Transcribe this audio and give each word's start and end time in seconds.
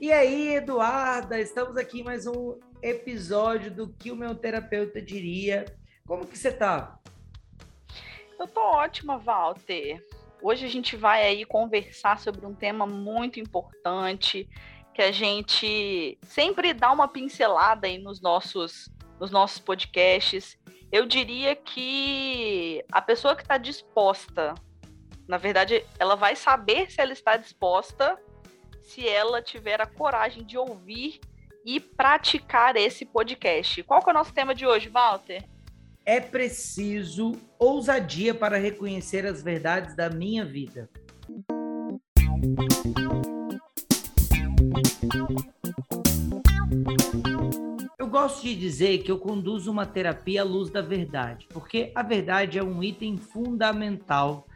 E 0.00 0.12
aí, 0.12 0.54
Eduarda, 0.54 1.40
estamos 1.40 1.76
aqui 1.76 2.00
em 2.00 2.04
mais 2.04 2.24
um 2.24 2.56
episódio 2.80 3.68
do 3.68 3.88
que 3.88 4.12
o 4.12 4.16
meu 4.16 4.32
terapeuta 4.32 5.02
diria. 5.02 5.64
Como 6.06 6.24
que 6.24 6.38
você 6.38 6.52
tá? 6.52 7.00
Eu 8.38 8.46
tô 8.46 8.60
ótima, 8.60 9.18
Walter. 9.18 10.00
Hoje 10.40 10.64
a 10.64 10.68
gente 10.68 10.96
vai 10.96 11.24
aí 11.24 11.44
conversar 11.44 12.20
sobre 12.20 12.46
um 12.46 12.54
tema 12.54 12.86
muito 12.86 13.40
importante 13.40 14.48
que 14.94 15.02
a 15.02 15.10
gente 15.10 16.16
sempre 16.22 16.72
dá 16.72 16.92
uma 16.92 17.08
pincelada 17.08 17.88
aí 17.88 17.98
nos 17.98 18.20
nossos 18.20 18.88
nos 19.18 19.32
nossos 19.32 19.58
podcasts. 19.58 20.56
Eu 20.92 21.06
diria 21.06 21.56
que 21.56 22.84
a 22.92 23.02
pessoa 23.02 23.34
que 23.34 23.42
está 23.42 23.58
disposta, 23.58 24.54
na 25.26 25.38
verdade, 25.38 25.84
ela 25.98 26.14
vai 26.14 26.36
saber 26.36 26.88
se 26.88 27.00
ela 27.00 27.12
está 27.12 27.36
disposta 27.36 28.16
se 28.88 29.06
ela 29.06 29.42
tiver 29.42 29.80
a 29.82 29.86
coragem 29.86 30.42
de 30.42 30.56
ouvir 30.56 31.20
e 31.64 31.78
praticar 31.78 32.74
esse 32.74 33.04
podcast. 33.04 33.82
Qual 33.82 34.02
que 34.02 34.08
é 34.08 34.12
o 34.12 34.14
nosso 34.14 34.32
tema 34.32 34.54
de 34.54 34.66
hoje, 34.66 34.88
Walter? 34.88 35.44
É 36.06 36.18
preciso 36.18 37.32
ousadia 37.58 38.34
para 38.34 38.56
reconhecer 38.56 39.26
as 39.26 39.42
verdades 39.42 39.94
da 39.94 40.08
minha 40.08 40.42
vida. 40.42 40.88
Eu 47.98 48.06
gosto 48.06 48.42
de 48.42 48.56
dizer 48.56 49.02
que 49.02 49.12
eu 49.12 49.18
conduzo 49.18 49.70
uma 49.70 49.84
terapia 49.84 50.40
à 50.40 50.44
luz 50.44 50.70
da 50.70 50.80
verdade, 50.80 51.46
porque 51.50 51.92
a 51.94 52.02
verdade 52.02 52.58
é 52.58 52.62
um 52.62 52.82
item 52.82 53.18
fundamental 53.18 54.46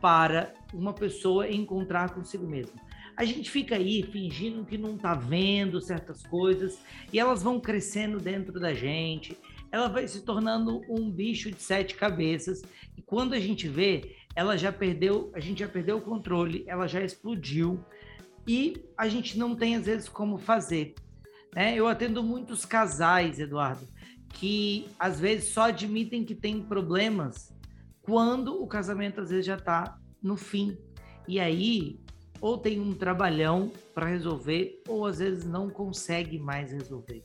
para 0.00 0.54
uma 0.72 0.92
pessoa 0.92 1.50
encontrar 1.50 2.10
consigo 2.14 2.46
mesma 2.46 2.89
a 3.20 3.24
gente 3.26 3.50
fica 3.50 3.76
aí 3.76 4.02
fingindo 4.02 4.64
que 4.64 4.78
não 4.78 4.96
está 4.96 5.14
vendo 5.14 5.78
certas 5.78 6.22
coisas 6.22 6.78
e 7.12 7.18
elas 7.18 7.42
vão 7.42 7.60
crescendo 7.60 8.18
dentro 8.18 8.58
da 8.58 8.72
gente. 8.72 9.36
Ela 9.70 9.88
vai 9.88 10.08
se 10.08 10.22
tornando 10.22 10.80
um 10.88 11.10
bicho 11.10 11.50
de 11.50 11.60
sete 11.60 11.96
cabeças 11.96 12.62
e 12.96 13.02
quando 13.02 13.34
a 13.34 13.38
gente 13.38 13.68
vê, 13.68 14.16
ela 14.34 14.56
já 14.56 14.72
perdeu, 14.72 15.30
a 15.34 15.38
gente 15.38 15.58
já 15.58 15.68
perdeu 15.68 15.98
o 15.98 16.00
controle, 16.00 16.64
ela 16.66 16.86
já 16.86 17.04
explodiu 17.04 17.84
e 18.48 18.86
a 18.96 19.06
gente 19.06 19.36
não 19.36 19.54
tem 19.54 19.76
às 19.76 19.84
vezes 19.84 20.08
como 20.08 20.38
fazer. 20.38 20.94
Né? 21.54 21.74
Eu 21.74 21.88
atendo 21.88 22.22
muitos 22.22 22.64
casais, 22.64 23.38
Eduardo, 23.38 23.86
que 24.32 24.86
às 24.98 25.20
vezes 25.20 25.50
só 25.50 25.64
admitem 25.64 26.24
que 26.24 26.34
tem 26.34 26.62
problemas 26.62 27.52
quando 28.00 28.62
o 28.62 28.66
casamento 28.66 29.20
às 29.20 29.28
vezes 29.28 29.44
já 29.44 29.56
está 29.56 29.98
no 30.22 30.38
fim. 30.38 30.78
E 31.28 31.38
aí 31.38 32.00
ou 32.40 32.56
tem 32.56 32.80
um 32.80 32.94
trabalhão 32.94 33.70
para 33.94 34.06
resolver, 34.06 34.82
ou 34.88 35.06
às 35.06 35.18
vezes 35.18 35.44
não 35.44 35.68
consegue 35.68 36.38
mais 36.38 36.72
resolver. 36.72 37.24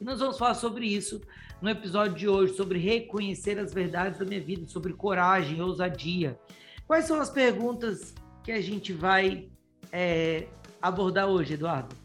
E 0.00 0.04
nós 0.04 0.18
vamos 0.18 0.38
falar 0.38 0.54
sobre 0.54 0.86
isso 0.86 1.20
no 1.62 1.70
episódio 1.70 2.14
de 2.14 2.28
hoje, 2.28 2.54
sobre 2.54 2.78
reconhecer 2.78 3.58
as 3.58 3.72
verdades 3.72 4.18
da 4.18 4.24
minha 4.24 4.40
vida, 4.40 4.66
sobre 4.68 4.92
coragem, 4.92 5.62
ousadia. 5.62 6.38
Quais 6.86 7.06
são 7.06 7.20
as 7.20 7.30
perguntas 7.30 8.14
que 8.42 8.52
a 8.52 8.60
gente 8.60 8.92
vai 8.92 9.48
é, 9.90 10.46
abordar 10.82 11.26
hoje, 11.28 11.54
Eduardo? 11.54 11.96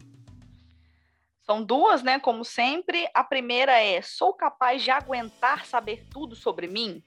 São 1.42 1.64
duas, 1.64 2.03
né? 2.03 2.20
Como 2.20 2.45
sempre. 2.45 3.09
A 3.14 3.23
primeira 3.23 3.73
é: 3.81 4.02
sou 4.02 4.33
capaz 4.33 4.83
de 4.83 4.92
aguentar 4.92 5.66
saber 5.66 6.05
tudo 6.09 6.36
sobre 6.36 6.67
mim? 6.67 7.03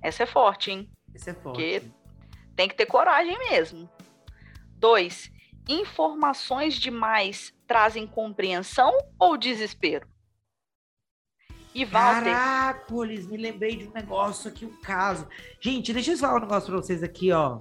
Essa 0.00 0.22
é 0.22 0.26
forte, 0.26 0.70
hein? 0.70 0.88
Essa 1.12 1.30
é 1.30 1.34
forte. 1.34 1.56
Porque 1.56 1.82
tem 2.56 2.68
que 2.68 2.74
ter 2.74 2.86
coragem 2.86 3.38
mesmo. 3.50 3.88
Dois, 4.78 5.30
informações 5.68 6.74
demais 6.74 7.54
trazem 7.66 8.06
compreensão 8.06 8.96
ou 9.18 9.36
desespero? 9.36 10.08
E 11.74 11.84
Walter. 11.84 12.30
Caracoles, 12.30 13.26
me 13.26 13.36
lembrei 13.36 13.76
de 13.76 13.86
um 13.86 13.92
negócio 13.92 14.48
aqui, 14.48 14.64
um 14.64 14.80
caso. 14.80 15.28
Gente, 15.60 15.92
deixa 15.92 16.12
eu 16.12 16.16
falar 16.16 16.38
um 16.38 16.40
negócio 16.40 16.70
para 16.70 16.80
vocês 16.80 17.02
aqui, 17.02 17.30
ó. 17.30 17.58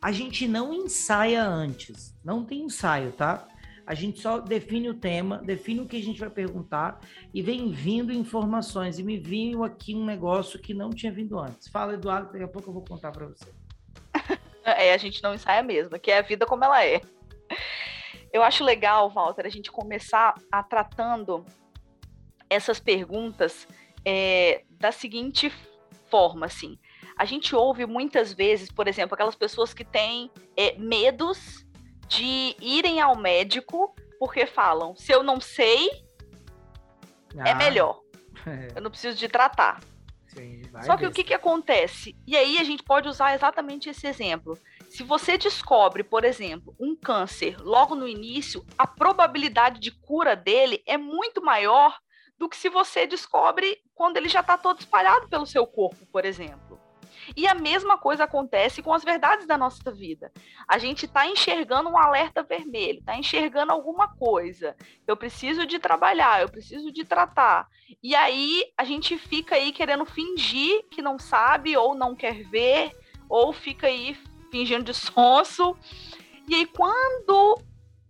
A 0.00 0.10
gente 0.10 0.48
não 0.48 0.74
ensaia 0.74 1.44
antes. 1.44 2.12
Não 2.24 2.44
tem 2.44 2.62
ensaio, 2.62 3.12
tá? 3.12 3.46
A 3.86 3.94
gente 3.94 4.20
só 4.20 4.40
define 4.40 4.88
o 4.88 4.94
tema, 4.94 5.38
define 5.38 5.80
o 5.80 5.86
que 5.86 5.96
a 5.96 6.02
gente 6.02 6.18
vai 6.18 6.30
perguntar 6.30 7.00
e 7.32 7.42
vem 7.42 7.70
vindo 7.70 8.12
informações. 8.12 8.98
E 8.98 9.02
me 9.04 9.16
veio 9.16 9.62
aqui 9.62 9.94
um 9.94 10.04
negócio 10.04 10.58
que 10.58 10.74
não 10.74 10.90
tinha 10.90 11.12
vindo 11.12 11.38
antes. 11.38 11.68
Fala, 11.68 11.94
Eduardo, 11.94 12.32
daqui 12.32 12.44
a 12.44 12.48
pouco 12.48 12.68
eu 12.68 12.74
vou 12.74 12.84
contar 12.84 13.12
para 13.12 13.26
você. 13.26 13.46
É, 14.64 14.92
a 14.92 14.96
gente 14.96 15.22
não 15.22 15.34
ensaia 15.34 15.62
mesmo, 15.62 15.98
que 15.98 16.10
é 16.10 16.18
a 16.18 16.22
vida 16.22 16.46
como 16.46 16.64
ela 16.64 16.84
é. 16.84 17.00
Eu 18.32 18.42
acho 18.42 18.64
legal, 18.64 19.10
Walter, 19.10 19.46
a 19.46 19.50
gente 19.50 19.70
começar 19.70 20.34
a 20.50 20.62
tratando 20.62 21.44
essas 22.48 22.80
perguntas 22.80 23.66
é, 24.04 24.62
da 24.70 24.92
seguinte 24.92 25.52
forma, 26.10 26.46
assim. 26.46 26.78
A 27.18 27.24
gente 27.24 27.54
ouve 27.54 27.86
muitas 27.86 28.32
vezes, 28.32 28.70
por 28.70 28.88
exemplo, 28.88 29.14
aquelas 29.14 29.34
pessoas 29.34 29.74
que 29.74 29.84
têm 29.84 30.30
é, 30.56 30.76
medos 30.78 31.66
de 32.08 32.56
irem 32.60 33.00
ao 33.00 33.16
médico 33.16 33.94
porque 34.18 34.46
falam: 34.46 34.94
se 34.94 35.12
eu 35.12 35.22
não 35.22 35.40
sei, 35.40 35.88
é 37.34 37.40
ah, 37.40 37.48
é 37.48 37.54
melhor. 37.54 38.00
É. 38.44 38.68
Eu 38.74 38.82
não 38.82 38.90
preciso 38.90 39.16
de 39.16 39.28
tratar. 39.28 39.78
Sim, 40.34 40.62
Só 40.82 40.96
que 40.96 41.06
o 41.06 41.12
que, 41.12 41.22
que 41.22 41.34
acontece? 41.34 42.16
E 42.26 42.36
aí 42.36 42.58
a 42.58 42.64
gente 42.64 42.82
pode 42.82 43.06
usar 43.06 43.34
exatamente 43.34 43.90
esse 43.90 44.06
exemplo. 44.06 44.58
Se 44.88 45.02
você 45.02 45.36
descobre, 45.36 46.02
por 46.02 46.24
exemplo, 46.24 46.74
um 46.80 46.96
câncer 46.96 47.60
logo 47.60 47.94
no 47.94 48.08
início, 48.08 48.64
a 48.78 48.86
probabilidade 48.86 49.78
de 49.78 49.90
cura 49.90 50.34
dele 50.34 50.82
é 50.86 50.96
muito 50.96 51.42
maior 51.42 51.98
do 52.38 52.48
que 52.48 52.56
se 52.56 52.70
você 52.70 53.06
descobre 53.06 53.78
quando 53.94 54.16
ele 54.16 54.28
já 54.28 54.40
está 54.40 54.56
todo 54.56 54.80
espalhado 54.80 55.28
pelo 55.28 55.46
seu 55.46 55.66
corpo, 55.66 56.06
por 56.06 56.24
exemplo. 56.24 56.71
E 57.36 57.46
a 57.46 57.54
mesma 57.54 57.96
coisa 57.96 58.24
acontece 58.24 58.82
com 58.82 58.92
as 58.92 59.04
verdades 59.04 59.46
da 59.46 59.56
nossa 59.56 59.90
vida. 59.90 60.32
A 60.66 60.78
gente 60.78 61.06
está 61.06 61.26
enxergando 61.26 61.88
um 61.88 61.98
alerta 61.98 62.42
vermelho, 62.42 62.98
está 62.98 63.16
enxergando 63.16 63.72
alguma 63.72 64.08
coisa. 64.08 64.76
Eu 65.06 65.16
preciso 65.16 65.66
de 65.66 65.78
trabalhar, 65.78 66.42
eu 66.42 66.48
preciso 66.48 66.92
de 66.92 67.04
tratar. 67.04 67.68
E 68.02 68.14
aí 68.14 68.64
a 68.76 68.84
gente 68.84 69.16
fica 69.16 69.54
aí 69.54 69.72
querendo 69.72 70.04
fingir 70.04 70.84
que 70.90 71.02
não 71.02 71.18
sabe 71.18 71.76
ou 71.76 71.94
não 71.94 72.14
quer 72.14 72.42
ver, 72.44 72.92
ou 73.28 73.52
fica 73.52 73.86
aí 73.86 74.16
fingindo 74.50 74.84
de 74.84 74.94
sonso. 74.94 75.76
E 76.48 76.54
aí 76.54 76.66
quando 76.66 77.58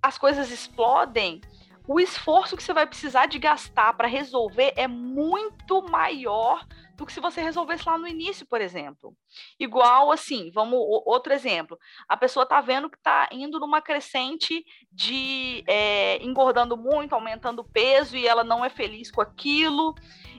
as 0.02 0.18
coisas 0.18 0.50
explodem, 0.50 1.40
o 1.86 2.00
esforço 2.00 2.56
que 2.56 2.62
você 2.62 2.72
vai 2.72 2.86
precisar 2.86 3.26
de 3.26 3.38
gastar 3.38 3.92
para 3.94 4.08
resolver 4.08 4.72
é 4.76 4.86
muito 4.86 5.82
maior 5.82 6.64
do 7.02 7.06
que 7.06 7.12
se 7.12 7.20
você 7.20 7.42
resolvesse 7.42 7.86
lá 7.86 7.98
no 7.98 8.06
início, 8.06 8.46
por 8.46 8.60
exemplo. 8.60 9.14
Igual 9.58 10.12
assim, 10.12 10.50
vamos 10.54 10.78
outro 11.04 11.32
exemplo. 11.32 11.76
A 12.08 12.16
pessoa 12.16 12.44
está 12.44 12.60
vendo 12.60 12.88
que 12.88 12.96
está 12.96 13.28
indo 13.32 13.58
numa 13.58 13.82
crescente 13.82 14.64
de 14.90 15.64
é, 15.66 16.22
engordando 16.22 16.76
muito, 16.76 17.14
aumentando 17.14 17.60
o 17.60 17.68
peso 17.68 18.16
e 18.16 18.26
ela 18.26 18.44
não 18.44 18.64
é 18.64 18.70
feliz 18.70 19.10
com 19.10 19.20
aquilo. 19.20 19.94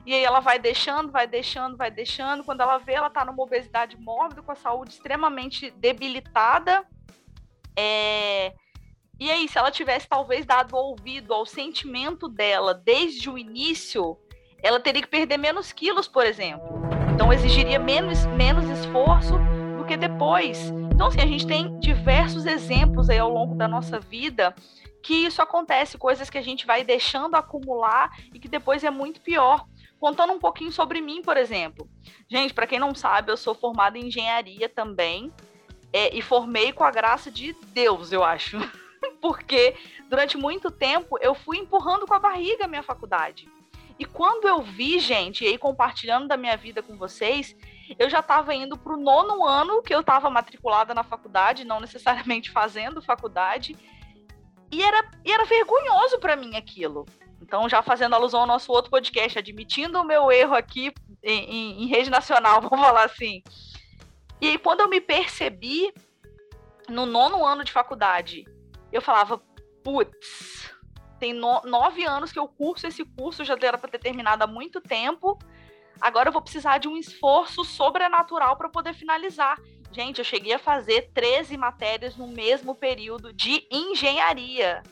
E 0.06 0.14
aí 0.14 0.24
ela 0.24 0.40
vai 0.40 0.58
deixando, 0.58 1.12
vai 1.12 1.26
deixando, 1.26 1.76
vai 1.76 1.90
deixando. 1.90 2.42
Quando 2.42 2.62
ela 2.62 2.78
vê, 2.78 2.94
ela 2.94 3.08
está 3.08 3.24
numa 3.24 3.42
obesidade 3.42 3.96
mórbida, 3.98 4.42
com 4.42 4.52
a 4.52 4.56
saúde 4.56 4.92
extremamente 4.92 5.70
debilitada. 5.70 6.86
É, 7.76 8.54
e 9.18 9.30
aí, 9.30 9.48
se 9.48 9.56
ela 9.58 9.70
tivesse 9.70 10.08
talvez 10.08 10.44
dado 10.44 10.74
ouvido 10.76 11.32
ao 11.32 11.46
sentimento 11.46 12.28
dela 12.28 12.74
desde 12.74 13.30
o 13.30 13.38
início, 13.38 14.18
ela 14.64 14.80
teria 14.80 15.02
que 15.02 15.08
perder 15.08 15.36
menos 15.36 15.72
quilos, 15.72 16.08
por 16.08 16.24
exemplo. 16.24 16.64
Então 17.14 17.30
exigiria 17.30 17.78
menos, 17.78 18.24
menos 18.26 18.68
esforço 18.70 19.34
do 19.76 19.84
que 19.84 19.94
depois. 19.94 20.72
Então, 20.90 21.08
assim, 21.08 21.20
a 21.20 21.26
gente 21.26 21.46
tem 21.46 21.78
diversos 21.78 22.46
exemplos 22.46 23.10
aí 23.10 23.18
ao 23.18 23.28
longo 23.28 23.54
da 23.54 23.68
nossa 23.68 24.00
vida 24.00 24.54
que 25.02 25.12
isso 25.12 25.42
acontece, 25.42 25.98
coisas 25.98 26.30
que 26.30 26.38
a 26.38 26.42
gente 26.42 26.66
vai 26.66 26.82
deixando 26.82 27.34
acumular 27.34 28.16
e 28.32 28.40
que 28.40 28.48
depois 28.48 28.82
é 28.82 28.90
muito 28.90 29.20
pior. 29.20 29.66
Contando 30.00 30.32
um 30.32 30.38
pouquinho 30.38 30.72
sobre 30.72 31.00
mim, 31.02 31.20
por 31.20 31.36
exemplo. 31.36 31.86
Gente, 32.26 32.54
para 32.54 32.66
quem 32.66 32.78
não 32.78 32.94
sabe, 32.94 33.30
eu 33.30 33.36
sou 33.36 33.54
formada 33.54 33.98
em 33.98 34.06
engenharia 34.06 34.66
também 34.66 35.30
é, 35.92 36.16
e 36.16 36.22
formei 36.22 36.72
com 36.72 36.84
a 36.84 36.90
graça 36.90 37.30
de 37.30 37.54
Deus, 37.74 38.12
eu 38.12 38.24
acho. 38.24 38.58
Porque 39.20 39.76
durante 40.08 40.38
muito 40.38 40.70
tempo 40.70 41.18
eu 41.20 41.34
fui 41.34 41.58
empurrando 41.58 42.06
com 42.06 42.14
a 42.14 42.18
barriga 42.18 42.64
a 42.64 42.68
minha 42.68 42.82
faculdade. 42.82 43.46
E 43.98 44.04
quando 44.04 44.48
eu 44.48 44.60
vi, 44.60 44.98
gente, 44.98 45.44
e 45.44 45.48
aí 45.48 45.58
compartilhando 45.58 46.26
da 46.26 46.36
minha 46.36 46.56
vida 46.56 46.82
com 46.82 46.96
vocês, 46.96 47.54
eu 47.98 48.10
já 48.10 48.20
estava 48.20 48.54
indo 48.54 48.76
para 48.76 48.94
o 48.94 49.00
nono 49.00 49.46
ano 49.46 49.82
que 49.82 49.94
eu 49.94 50.00
estava 50.00 50.28
matriculada 50.28 50.92
na 50.92 51.04
faculdade, 51.04 51.64
não 51.64 51.80
necessariamente 51.80 52.50
fazendo 52.50 53.02
faculdade, 53.02 53.76
e 54.70 54.82
era, 54.82 55.08
e 55.24 55.30
era 55.30 55.44
vergonhoso 55.44 56.18
para 56.18 56.34
mim 56.34 56.56
aquilo. 56.56 57.06
Então, 57.40 57.68
já 57.68 57.82
fazendo 57.82 58.14
alusão 58.14 58.40
ao 58.40 58.46
nosso 58.46 58.72
outro 58.72 58.90
podcast, 58.90 59.38
admitindo 59.38 60.00
o 60.00 60.04
meu 60.04 60.32
erro 60.32 60.54
aqui 60.54 60.92
em, 61.22 61.44
em, 61.44 61.82
em 61.84 61.86
rede 61.86 62.10
nacional, 62.10 62.60
vamos 62.62 62.84
falar 62.84 63.04
assim. 63.04 63.42
E 64.40 64.48
aí, 64.48 64.58
quando 64.58 64.80
eu 64.80 64.88
me 64.88 65.00
percebi 65.00 65.92
no 66.88 67.06
nono 67.06 67.46
ano 67.46 67.62
de 67.62 67.70
faculdade, 67.70 68.44
eu 68.90 69.00
falava, 69.00 69.40
putz, 69.84 70.73
tem 71.24 71.32
no, 71.32 71.62
nove 71.62 72.04
anos 72.04 72.30
que 72.30 72.38
eu 72.38 72.46
curso 72.46 72.86
esse 72.86 73.02
curso, 73.02 73.46
já 73.46 73.56
era 73.62 73.78
para 73.78 73.88
ter 73.88 73.98
terminado 73.98 74.44
há 74.44 74.46
muito 74.46 74.78
tempo. 74.78 75.38
Agora 75.98 76.28
eu 76.28 76.32
vou 76.34 76.42
precisar 76.42 76.76
de 76.76 76.86
um 76.86 76.98
esforço 76.98 77.64
sobrenatural 77.64 78.58
para 78.58 78.68
poder 78.68 78.92
finalizar. 78.92 79.58
Gente, 79.90 80.18
eu 80.18 80.24
cheguei 80.24 80.52
a 80.52 80.58
fazer 80.58 81.10
13 81.14 81.56
matérias 81.56 82.14
no 82.14 82.26
mesmo 82.26 82.74
período 82.74 83.32
de 83.32 83.66
engenharia, 83.70 84.82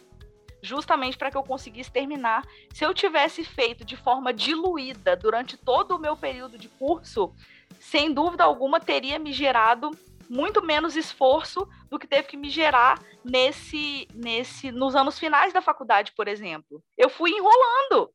justamente 0.63 1.19
para 1.19 1.31
que 1.31 1.37
eu 1.37 1.43
conseguisse 1.43 1.93
terminar. 1.93 2.47
Se 2.73 2.83
eu 2.83 2.95
tivesse 2.95 3.45
feito 3.45 3.85
de 3.85 3.97
forma 3.97 4.33
diluída 4.33 5.15
durante 5.15 5.59
todo 5.59 5.97
o 5.97 5.99
meu 5.99 6.17
período 6.17 6.57
de 6.57 6.71
curso, 6.71 7.35
sem 7.79 8.11
dúvida 8.11 8.43
alguma 8.43 8.81
teria 8.81 9.19
me 9.19 9.35
gerado 9.35 9.91
muito 10.33 10.65
menos 10.65 10.97
esforço 10.97 11.69
do 11.91 11.99
que 11.99 12.07
teve 12.07 12.27
que 12.27 12.39
me 12.39 12.49
gerar 12.49 12.99
nesse, 13.23 14.09
nesse, 14.15 14.73
nos 14.73 14.97
anos 14.97 15.19
finais 15.19 15.53
da 15.53 15.61
faculdade, 15.61 16.13
por 16.17 16.27
exemplo. 16.27 16.83
Eu 16.97 17.11
fui 17.11 17.33
enrolando. 17.33 18.11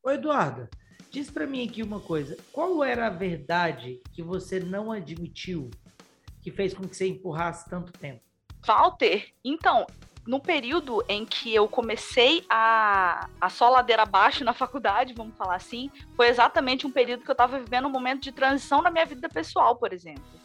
Ô, 0.00 0.10
Eduardo, 0.12 0.68
diz 1.10 1.28
para 1.28 1.48
mim 1.48 1.66
aqui 1.66 1.82
uma 1.82 1.98
coisa. 1.98 2.36
Qual 2.52 2.84
era 2.84 3.08
a 3.08 3.10
verdade 3.10 4.00
que 4.12 4.22
você 4.22 4.60
não 4.60 4.92
admitiu 4.92 5.68
que 6.40 6.52
fez 6.52 6.72
com 6.72 6.86
que 6.86 6.96
você 6.96 7.08
empurrasse 7.08 7.68
tanto 7.68 7.92
tempo? 7.92 8.22
Walter, 8.64 9.32
então, 9.44 9.88
no 10.24 10.38
período 10.38 11.04
em 11.08 11.26
que 11.26 11.52
eu 11.52 11.66
comecei 11.66 12.44
a, 12.48 13.28
a 13.40 13.48
só 13.50 13.68
ladeira 13.70 14.04
abaixo 14.04 14.44
na 14.44 14.52
faculdade, 14.52 15.14
vamos 15.14 15.36
falar 15.36 15.56
assim, 15.56 15.90
foi 16.14 16.28
exatamente 16.28 16.86
um 16.86 16.92
período 16.92 17.24
que 17.24 17.30
eu 17.30 17.32
estava 17.32 17.58
vivendo 17.58 17.86
um 17.86 17.90
momento 17.90 18.22
de 18.22 18.30
transição 18.30 18.80
na 18.80 18.90
minha 18.90 19.04
vida 19.04 19.28
pessoal, 19.28 19.74
por 19.74 19.92
exemplo 19.92 20.39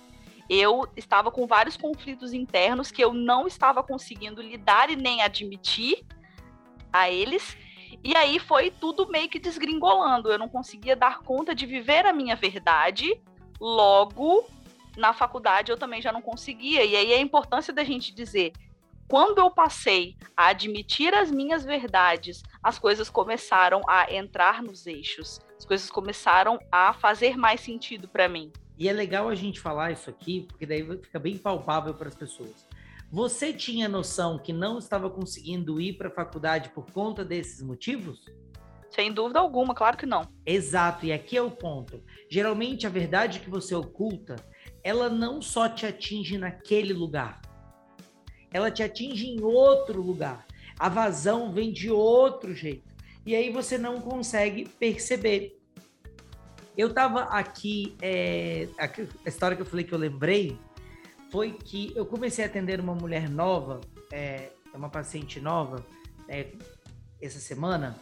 eu 0.50 0.88
estava 0.96 1.32
com 1.32 1.48
vários 1.48 1.76
conflitos 1.76 2.34
internos 2.34 2.92
que 2.92 3.04
eu 3.04 3.14
não 3.14 3.48
estava 3.48 3.82
conseguindo 3.82 4.42
lidar 4.42 4.90
e 4.90 4.96
nem 4.96 5.22
admitir 5.22 6.06
a 6.92 7.10
eles. 7.10 7.58
E 8.04 8.16
aí 8.16 8.40
foi 8.40 8.70
tudo 8.70 9.10
meio 9.10 9.30
que 9.30 9.40
desgringolando. 9.40 10.32
Eu 10.32 10.38
não 10.38 10.48
conseguia 10.48 10.96
dar 10.96 11.20
conta 11.20 11.56
de 11.56 11.66
viver 11.66 12.06
a 12.06 12.14
minha 12.14 12.36
verdade. 12.36 13.20
Logo, 13.60 14.46
na 14.96 15.14
faculdade 15.14 15.72
eu 15.72 15.78
também 15.78 16.02
já 16.02 16.12
não 16.12 16.22
conseguia. 16.22 16.84
E 16.84 16.96
aí 16.96 17.14
a 17.14 17.20
importância 17.20 17.74
da 17.74 17.84
gente 17.84 18.14
dizer 18.14 18.54
quando 19.08 19.38
eu 19.38 19.52
passei 19.52 20.18
a 20.36 20.48
admitir 20.48 21.14
as 21.14 21.30
minhas 21.30 21.64
verdades, 21.64 22.42
as 22.64 22.80
coisas 22.80 23.10
começaram 23.10 23.82
a 23.88 24.12
entrar 24.12 24.64
nos 24.64 24.88
eixos, 24.88 25.40
as 25.58 25.64
coisas 25.64 25.92
começaram 25.92 26.60
a 26.72 26.92
fazer 26.92 27.38
mais 27.38 27.62
sentido 27.62 28.08
para 28.08 28.28
mim. 28.28 28.52
E 28.78 28.90
é 28.90 28.94
legal 28.94 29.30
a 29.30 29.36
gente 29.36 29.60
falar 29.60 29.92
isso 29.92 30.10
aqui, 30.10 30.46
porque 30.48 30.66
daí 30.66 30.84
fica 31.02 31.20
bem 31.20 31.38
palpável 31.38 31.94
para 31.94 32.08
as 32.08 32.16
pessoas. 32.16 32.68
Você 33.12 33.54
tinha 33.54 33.88
noção 33.88 34.38
que 34.38 34.52
não 34.52 34.78
estava 34.78 35.10
conseguindo 35.10 35.80
ir 35.80 35.94
para 35.94 36.10
a 36.10 36.12
faculdade 36.12 36.70
por 36.70 36.92
conta 36.92 37.24
desses 37.24 37.62
motivos? 37.62 38.26
Sem 38.90 39.12
dúvida 39.12 39.40
alguma, 39.40 39.76
claro 39.76 39.98
que 39.98 40.06
não. 40.06 40.28
Exato, 40.46 41.06
e 41.06 41.14
aqui 41.14 41.38
é 41.38 41.42
o 41.42 41.52
ponto. 41.52 42.02
Geralmente 42.30 42.88
a 42.88 42.90
verdade 42.90 43.40
que 43.40 43.50
você 43.50 43.76
oculta, 43.76 44.36
ela 44.84 45.10
não 45.10 45.42
só 45.42 45.70
te 45.70 45.86
atinge 45.86 46.38
naquele 46.38 46.94
lugar, 46.94 47.42
ela 48.52 48.72
te 48.72 48.82
atinge 48.82 49.28
em 49.28 49.42
outro 49.44 50.02
lugar. 50.02 50.46
A 50.80 50.88
vazão 50.88 51.52
vem 51.52 51.72
de 51.72 51.90
outro 51.90 52.54
jeito. 52.56 52.94
E 53.26 53.36
aí 53.36 53.50
você 53.50 53.78
não 53.78 54.00
consegue 54.00 54.68
perceber. 54.68 55.60
Eu 56.78 56.90
estava 56.90 57.22
aqui, 57.24 57.96
é, 58.02 58.68
a 58.78 59.30
história 59.30 59.56
que 59.56 59.62
eu 59.62 59.66
falei 59.66 59.86
que 59.86 59.94
eu 59.94 59.98
lembrei 59.98 60.58
foi 61.32 61.52
que 61.52 61.94
eu 61.96 62.06
comecei 62.06 62.44
a 62.44 62.48
atender 62.48 62.80
uma 62.80 62.94
mulher 62.94 63.30
nova, 63.30 63.80
é, 64.12 64.50
é 64.74 64.78
uma 64.78 64.90
paciente 64.90 65.40
nova, 65.40 65.86
é, 66.28 66.48
essa 67.22 67.40
semana, 67.40 67.96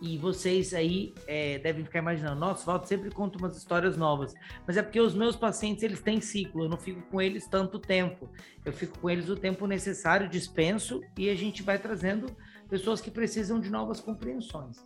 e 0.00 0.16
vocês 0.16 0.74
aí 0.74 1.12
é, 1.26 1.58
devem 1.58 1.84
ficar 1.84 1.98
imaginando, 1.98 2.38
nossa, 2.38 2.64
Valdo 2.64 2.86
sempre 2.86 3.10
conta 3.10 3.38
umas 3.38 3.56
histórias 3.56 3.96
novas, 3.96 4.32
mas 4.66 4.76
é 4.76 4.82
porque 4.82 5.00
os 5.00 5.14
meus 5.14 5.34
pacientes 5.34 5.82
eles 5.82 6.00
têm 6.00 6.20
ciclo, 6.20 6.64
eu 6.64 6.68
não 6.68 6.76
fico 6.76 7.00
com 7.10 7.20
eles 7.20 7.48
tanto 7.48 7.78
tempo, 7.78 8.28
eu 8.64 8.72
fico 8.72 8.98
com 8.98 9.10
eles 9.10 9.28
o 9.28 9.36
tempo 9.36 9.66
necessário, 9.66 10.28
dispenso 10.28 11.00
e 11.16 11.28
a 11.30 11.34
gente 11.34 11.62
vai 11.62 11.78
trazendo 11.78 12.26
pessoas 12.68 13.00
que 13.00 13.10
precisam 13.10 13.58
de 13.58 13.70
novas 13.70 14.00
compreensões. 14.00 14.76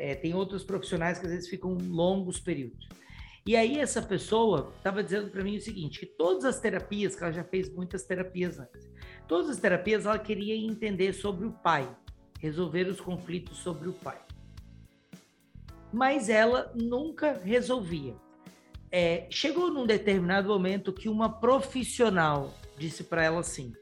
É, 0.00 0.14
tem 0.14 0.34
outros 0.34 0.64
profissionais 0.64 1.18
que 1.18 1.26
às 1.26 1.32
vezes 1.32 1.46
ficam 1.46 1.76
longos 1.78 2.40
períodos. 2.40 2.88
E 3.46 3.54
aí 3.54 3.78
essa 3.78 4.00
pessoa 4.00 4.72
estava 4.78 5.04
dizendo 5.04 5.30
para 5.30 5.44
mim 5.44 5.58
o 5.58 5.60
seguinte, 5.60 6.00
que 6.00 6.06
todas 6.06 6.46
as 6.46 6.58
terapias, 6.58 7.14
que 7.14 7.22
ela 7.22 7.32
já 7.32 7.44
fez 7.44 7.70
muitas 7.70 8.02
terapias 8.04 8.58
antes, 8.58 8.90
todas 9.28 9.50
as 9.50 9.58
terapias 9.58 10.06
ela 10.06 10.18
queria 10.18 10.56
entender 10.56 11.12
sobre 11.12 11.46
o 11.46 11.52
pai, 11.52 11.86
resolver 12.38 12.86
os 12.88 12.98
conflitos 12.98 13.58
sobre 13.58 13.90
o 13.90 13.92
pai. 13.92 14.18
Mas 15.92 16.30
ela 16.30 16.72
nunca 16.74 17.34
resolvia. 17.34 18.14
É, 18.90 19.26
chegou 19.30 19.70
num 19.70 19.86
determinado 19.86 20.48
momento 20.48 20.94
que 20.94 21.10
uma 21.10 21.28
profissional 21.40 22.54
disse 22.78 23.04
para 23.04 23.22
ela 23.22 23.40
assim: 23.40 23.74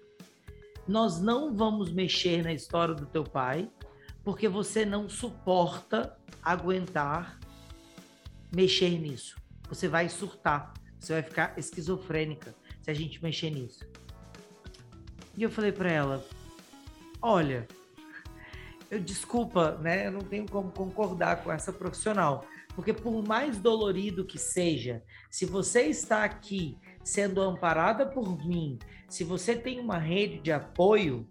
Nós 0.86 1.20
não 1.20 1.54
vamos 1.54 1.92
mexer 1.92 2.42
na 2.42 2.52
história 2.52 2.94
do 2.94 3.06
teu 3.06 3.22
pai, 3.22 3.70
porque 4.28 4.46
você 4.46 4.84
não 4.84 5.08
suporta 5.08 6.14
aguentar 6.42 7.40
mexer 8.54 8.90
nisso. 8.98 9.40
Você 9.70 9.88
vai 9.88 10.10
surtar, 10.10 10.74
você 11.00 11.14
vai 11.14 11.22
ficar 11.22 11.58
esquizofrênica 11.58 12.54
se 12.82 12.90
a 12.90 12.92
gente 12.92 13.22
mexer 13.22 13.48
nisso. 13.48 13.88
E 15.34 15.42
eu 15.42 15.50
falei 15.50 15.72
para 15.72 15.90
ela: 15.90 16.22
olha, 17.22 17.66
eu 18.90 19.00
desculpa, 19.00 19.78
né? 19.78 20.08
Eu 20.08 20.12
não 20.12 20.20
tenho 20.20 20.44
como 20.46 20.70
concordar 20.72 21.42
com 21.42 21.50
essa 21.50 21.72
profissional, 21.72 22.44
porque 22.74 22.92
por 22.92 23.26
mais 23.26 23.56
dolorido 23.56 24.26
que 24.26 24.36
seja, 24.38 25.02
se 25.30 25.46
você 25.46 25.84
está 25.84 26.22
aqui 26.22 26.76
sendo 27.02 27.40
amparada 27.40 28.04
por 28.04 28.36
mim, 28.46 28.78
se 29.08 29.24
você 29.24 29.56
tem 29.56 29.80
uma 29.80 29.96
rede 29.96 30.38
de 30.38 30.52
apoio, 30.52 31.26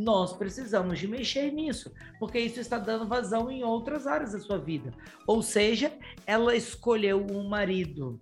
nós 0.00 0.32
precisamos 0.32 0.98
de 0.98 1.06
mexer 1.06 1.52
nisso, 1.52 1.92
porque 2.18 2.38
isso 2.38 2.58
está 2.58 2.78
dando 2.78 3.06
vazão 3.06 3.50
em 3.50 3.62
outras 3.62 4.06
áreas 4.06 4.32
da 4.32 4.38
sua 4.38 4.58
vida. 4.58 4.92
Ou 5.26 5.42
seja, 5.42 5.92
ela 6.26 6.56
escolheu 6.56 7.26
um 7.30 7.46
marido 7.46 8.18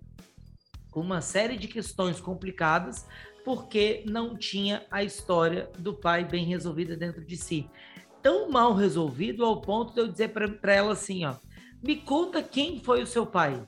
com 0.91 0.99
uma 0.99 1.21
série 1.21 1.57
de 1.57 1.67
questões 1.67 2.19
complicadas 2.19 3.07
porque 3.45 4.03
não 4.05 4.35
tinha 4.35 4.85
a 4.91 5.03
história 5.03 5.71
do 5.79 5.93
pai 5.93 6.25
bem 6.25 6.45
resolvida 6.45 6.97
dentro 6.97 7.23
de 7.23 7.37
si. 7.37 7.69
Tão 8.21 8.49
mal 8.49 8.73
resolvido 8.73 9.45
ao 9.45 9.61
ponto 9.61 9.93
de 9.93 10.01
eu 10.01 10.07
dizer 10.07 10.33
para 10.33 10.73
ela 10.73 10.91
assim, 10.91 11.25
ó, 11.25 11.35
me 11.81 11.95
conta 11.95 12.43
quem 12.43 12.83
foi 12.83 13.01
o 13.01 13.07
seu 13.07 13.25
pai. 13.25 13.65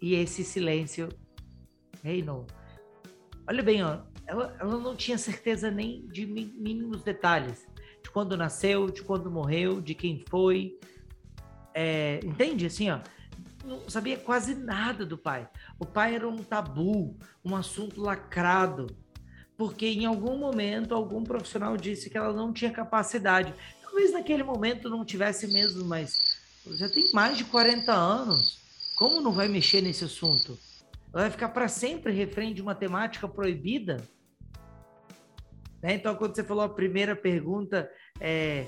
E 0.00 0.14
esse 0.14 0.42
silêncio 0.42 1.10
reinou. 2.02 2.46
Olha 3.46 3.62
bem, 3.62 3.84
ó, 3.84 4.00
ela, 4.26 4.56
ela 4.58 4.78
não 4.78 4.96
tinha 4.96 5.18
certeza 5.18 5.70
nem 5.70 6.06
de 6.08 6.26
mínimos 6.26 7.02
detalhes. 7.02 7.66
De 8.02 8.10
quando 8.10 8.36
nasceu, 8.36 8.90
de 8.90 9.02
quando 9.02 9.30
morreu, 9.30 9.80
de 9.80 9.94
quem 9.94 10.24
foi. 10.28 10.78
É, 11.74 12.20
entende? 12.24 12.66
Assim, 12.66 12.90
ó, 12.90 13.00
não 13.64 13.88
sabia 13.88 14.16
quase 14.16 14.54
nada 14.54 15.04
do 15.04 15.18
pai. 15.18 15.48
O 15.78 15.84
pai 15.84 16.14
era 16.14 16.28
um 16.28 16.38
tabu, 16.38 17.16
um 17.44 17.54
assunto 17.56 18.00
lacrado, 18.00 18.86
porque 19.56 19.86
em 19.86 20.06
algum 20.06 20.38
momento 20.38 20.94
algum 20.94 21.24
profissional 21.24 21.76
disse 21.76 22.08
que 22.08 22.16
ela 22.16 22.32
não 22.32 22.52
tinha 22.52 22.70
capacidade. 22.70 23.54
Talvez 23.82 24.12
naquele 24.12 24.42
momento 24.42 24.88
não 24.88 25.04
tivesse 25.04 25.46
mesmo, 25.48 25.84
mas 25.84 26.38
já 26.72 26.88
tem 26.88 27.10
mais 27.12 27.36
de 27.36 27.44
40 27.44 27.92
anos. 27.92 28.58
Como 28.96 29.20
não 29.20 29.32
vai 29.32 29.48
mexer 29.48 29.82
nesse 29.82 30.04
assunto? 30.04 30.58
Ela 31.12 31.22
vai 31.22 31.30
ficar 31.30 31.48
para 31.50 31.68
sempre 31.68 32.12
refém 32.12 32.54
de 32.54 32.62
uma 32.62 32.74
temática 32.74 33.28
proibida? 33.28 34.06
Né? 35.86 35.94
Então, 35.94 36.16
quando 36.16 36.34
você 36.34 36.42
falou 36.42 36.64
a 36.64 36.68
primeira 36.68 37.14
pergunta, 37.14 37.88
é, 38.18 38.66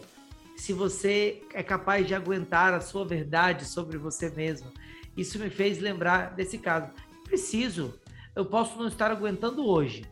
se 0.56 0.72
você 0.72 1.42
é 1.52 1.64
capaz 1.64 2.06
de 2.06 2.14
aguentar 2.14 2.72
a 2.72 2.80
sua 2.80 3.04
verdade 3.04 3.64
sobre 3.64 3.98
você 3.98 4.30
mesmo, 4.30 4.72
isso 5.16 5.36
me 5.36 5.50
fez 5.50 5.80
lembrar 5.80 6.36
desse 6.36 6.58
caso. 6.58 6.92
Preciso, 7.24 7.98
eu 8.36 8.46
posso 8.46 8.78
não 8.78 8.86
estar 8.86 9.10
aguentando 9.10 9.66
hoje, 9.66 10.04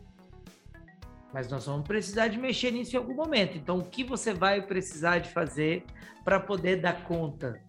mas 1.33 1.49
nós 1.49 1.67
vamos 1.67 1.87
precisar 1.87 2.27
de 2.27 2.39
mexer 2.39 2.73
nisso 2.73 2.97
em 2.97 2.99
algum 2.99 3.15
momento. 3.15 3.57
Então, 3.57 3.79
o 3.79 3.85
que 3.85 4.03
você 4.03 4.35
vai 4.35 4.61
precisar 4.61 5.19
de 5.19 5.31
fazer 5.31 5.85
para 6.25 6.41
poder 6.41 6.81
dar 6.81 7.05
conta? 7.05 7.63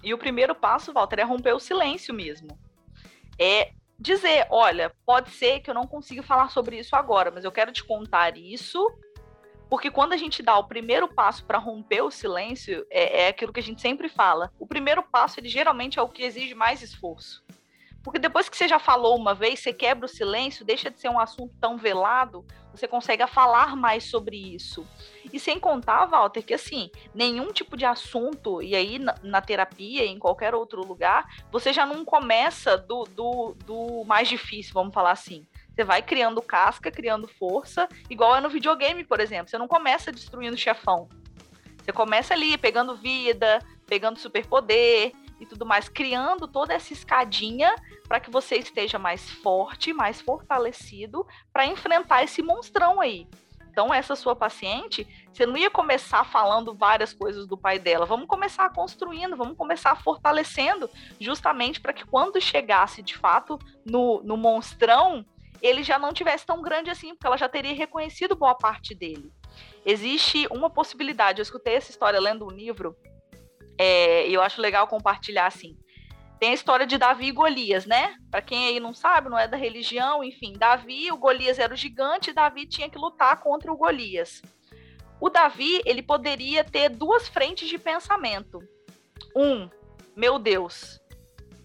E 0.00 0.14
o 0.14 0.18
primeiro 0.18 0.54
passo, 0.54 0.92
Walter, 0.92 1.18
é 1.18 1.24
romper 1.24 1.54
o 1.54 1.58
silêncio 1.58 2.14
mesmo. 2.14 2.56
É 3.36 3.72
dizer, 4.02 4.46
olha, 4.50 4.92
pode 5.06 5.30
ser 5.30 5.60
que 5.60 5.70
eu 5.70 5.74
não 5.74 5.86
consiga 5.86 6.22
falar 6.22 6.50
sobre 6.50 6.78
isso 6.78 6.96
agora, 6.96 7.30
mas 7.30 7.44
eu 7.44 7.52
quero 7.52 7.72
te 7.72 7.84
contar 7.84 8.36
isso, 8.36 8.84
porque 9.70 9.90
quando 9.90 10.12
a 10.12 10.16
gente 10.16 10.42
dá 10.42 10.58
o 10.58 10.64
primeiro 10.64 11.08
passo 11.08 11.46
para 11.46 11.56
romper 11.56 12.02
o 12.02 12.10
silêncio, 12.10 12.84
é, 12.90 13.22
é 13.22 13.28
aquilo 13.28 13.52
que 13.52 13.60
a 13.60 13.62
gente 13.62 13.80
sempre 13.80 14.08
fala. 14.08 14.52
O 14.58 14.66
primeiro 14.66 15.02
passo, 15.02 15.38
ele 15.38 15.48
geralmente 15.48 15.98
é 15.98 16.02
o 16.02 16.08
que 16.08 16.24
exige 16.24 16.54
mais 16.54 16.82
esforço. 16.82 17.42
Porque 18.02 18.18
depois 18.18 18.48
que 18.48 18.56
você 18.56 18.66
já 18.66 18.78
falou 18.78 19.16
uma 19.16 19.34
vez, 19.34 19.60
você 19.60 19.72
quebra 19.72 20.06
o 20.06 20.08
silêncio, 20.08 20.64
deixa 20.64 20.90
de 20.90 20.98
ser 20.98 21.08
um 21.08 21.20
assunto 21.20 21.54
tão 21.60 21.76
velado, 21.76 22.44
você 22.74 22.88
consegue 22.88 23.24
falar 23.26 23.76
mais 23.76 24.04
sobre 24.04 24.36
isso. 24.36 24.84
E 25.32 25.38
sem 25.38 25.60
contar, 25.60 26.06
Walter, 26.06 26.42
que 26.42 26.54
assim, 26.54 26.90
nenhum 27.14 27.52
tipo 27.52 27.76
de 27.76 27.84
assunto, 27.84 28.60
e 28.62 28.74
aí 28.74 28.98
na, 28.98 29.14
na 29.22 29.40
terapia, 29.40 30.04
em 30.04 30.18
qualquer 30.18 30.54
outro 30.54 30.84
lugar, 30.84 31.26
você 31.50 31.72
já 31.72 31.86
não 31.86 32.04
começa 32.04 32.76
do, 32.76 33.04
do, 33.04 33.54
do 33.64 34.04
mais 34.04 34.28
difícil, 34.28 34.72
vamos 34.74 34.94
falar 34.94 35.12
assim. 35.12 35.46
Você 35.74 35.84
vai 35.84 36.02
criando 36.02 36.42
casca, 36.42 36.90
criando 36.90 37.28
força, 37.28 37.88
igual 38.10 38.36
é 38.36 38.40
no 38.40 38.50
videogame, 38.50 39.04
por 39.04 39.20
exemplo. 39.20 39.48
Você 39.48 39.56
não 39.56 39.68
começa 39.68 40.12
destruindo 40.12 40.56
chefão. 40.56 41.08
Você 41.78 41.92
começa 41.92 42.34
ali 42.34 42.58
pegando 42.58 42.96
vida, 42.96 43.58
pegando 43.86 44.18
superpoder 44.18 45.12
e 45.42 45.46
tudo 45.46 45.66
mais, 45.66 45.88
criando 45.88 46.46
toda 46.46 46.72
essa 46.72 46.92
escadinha 46.92 47.74
para 48.06 48.20
que 48.20 48.30
você 48.30 48.56
esteja 48.56 48.98
mais 48.98 49.28
forte, 49.28 49.92
mais 49.92 50.20
fortalecido 50.20 51.26
para 51.52 51.66
enfrentar 51.66 52.22
esse 52.22 52.40
monstrão 52.40 53.00
aí. 53.00 53.26
Então, 53.68 53.92
essa 53.92 54.14
sua 54.14 54.36
paciente, 54.36 55.06
você 55.32 55.46
não 55.46 55.56
ia 55.56 55.70
começar 55.70 56.24
falando 56.24 56.74
várias 56.74 57.12
coisas 57.12 57.46
do 57.46 57.56
pai 57.56 57.78
dela. 57.78 58.04
Vamos 58.04 58.26
começar 58.26 58.68
construindo, 58.70 59.34
vamos 59.34 59.56
começar 59.56 59.96
fortalecendo, 59.96 60.88
justamente 61.18 61.80
para 61.80 61.94
que 61.94 62.04
quando 62.04 62.40
chegasse 62.40 63.02
de 63.02 63.16
fato 63.16 63.58
no, 63.84 64.22
no 64.22 64.36
monstrão, 64.36 65.24
ele 65.62 65.82
já 65.82 65.98
não 65.98 66.12
tivesse 66.12 66.44
tão 66.44 66.60
grande 66.60 66.90
assim, 66.90 67.14
porque 67.14 67.26
ela 67.26 67.38
já 67.38 67.48
teria 67.48 67.74
reconhecido 67.74 68.36
boa 68.36 68.54
parte 68.54 68.94
dele. 68.94 69.32
Existe 69.86 70.46
uma 70.50 70.68
possibilidade, 70.68 71.40
eu 71.40 71.42
escutei 71.42 71.74
essa 71.74 71.90
história 71.90 72.20
lendo 72.20 72.44
um 72.44 72.50
livro, 72.50 72.94
é, 73.78 74.28
eu 74.28 74.42
acho 74.42 74.60
legal 74.60 74.86
compartilhar 74.86 75.46
assim. 75.46 75.76
Tem 76.38 76.50
a 76.50 76.54
história 76.54 76.86
de 76.86 76.98
Davi 76.98 77.26
e 77.26 77.32
Golias, 77.32 77.86
né? 77.86 78.16
Para 78.28 78.42
quem 78.42 78.66
aí 78.66 78.80
não 78.80 78.92
sabe, 78.92 79.28
não 79.28 79.38
é 79.38 79.46
da 79.46 79.56
religião, 79.56 80.24
enfim, 80.24 80.54
Davi, 80.54 81.12
o 81.12 81.16
Golias 81.16 81.58
era 81.58 81.72
o 81.72 81.76
gigante, 81.76 82.30
e 82.30 82.32
Davi 82.32 82.66
tinha 82.66 82.90
que 82.90 82.98
lutar 82.98 83.40
contra 83.40 83.72
o 83.72 83.76
Golias. 83.76 84.42
O 85.20 85.30
Davi, 85.30 85.80
ele 85.84 86.02
poderia 86.02 86.64
ter 86.64 86.88
duas 86.88 87.28
frentes 87.28 87.68
de 87.68 87.78
pensamento. 87.78 88.58
Um, 89.36 89.70
meu 90.16 90.36
Deus, 90.36 91.00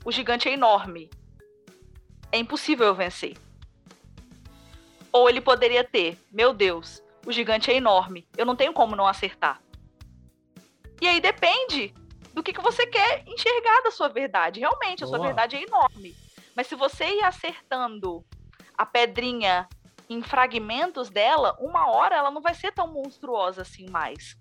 o 0.05 0.11
gigante 0.11 0.47
é 0.47 0.53
enorme. 0.53 1.09
É 2.31 2.37
impossível 2.37 2.85
eu 2.85 2.93
vencer. 2.93 3.35
Ou 5.11 5.27
ele 5.27 5.41
poderia 5.41 5.83
ter, 5.83 6.19
meu 6.31 6.53
Deus, 6.53 7.01
o 7.25 7.31
gigante 7.31 7.71
é 7.71 7.75
enorme, 7.75 8.27
eu 8.37 8.45
não 8.45 8.55
tenho 8.55 8.73
como 8.73 8.95
não 8.95 9.07
acertar. 9.07 9.59
E 11.01 11.07
aí 11.07 11.19
depende 11.19 11.93
do 12.33 12.43
que, 12.43 12.53
que 12.53 12.61
você 12.61 12.85
quer 12.85 13.23
enxergar 13.27 13.81
da 13.81 13.91
sua 13.91 14.07
verdade. 14.07 14.59
Realmente, 14.59 15.03
a 15.03 15.07
Boa. 15.07 15.17
sua 15.17 15.25
verdade 15.25 15.55
é 15.55 15.63
enorme. 15.63 16.15
Mas 16.55 16.67
se 16.67 16.75
você 16.75 17.05
ir 17.05 17.23
acertando 17.23 18.23
a 18.77 18.85
pedrinha 18.85 19.67
em 20.09 20.21
fragmentos 20.21 21.09
dela, 21.09 21.55
uma 21.59 21.89
hora 21.89 22.15
ela 22.15 22.31
não 22.31 22.41
vai 22.41 22.53
ser 22.53 22.71
tão 22.71 22.87
monstruosa 22.87 23.61
assim 23.61 23.89
mais. 23.89 24.37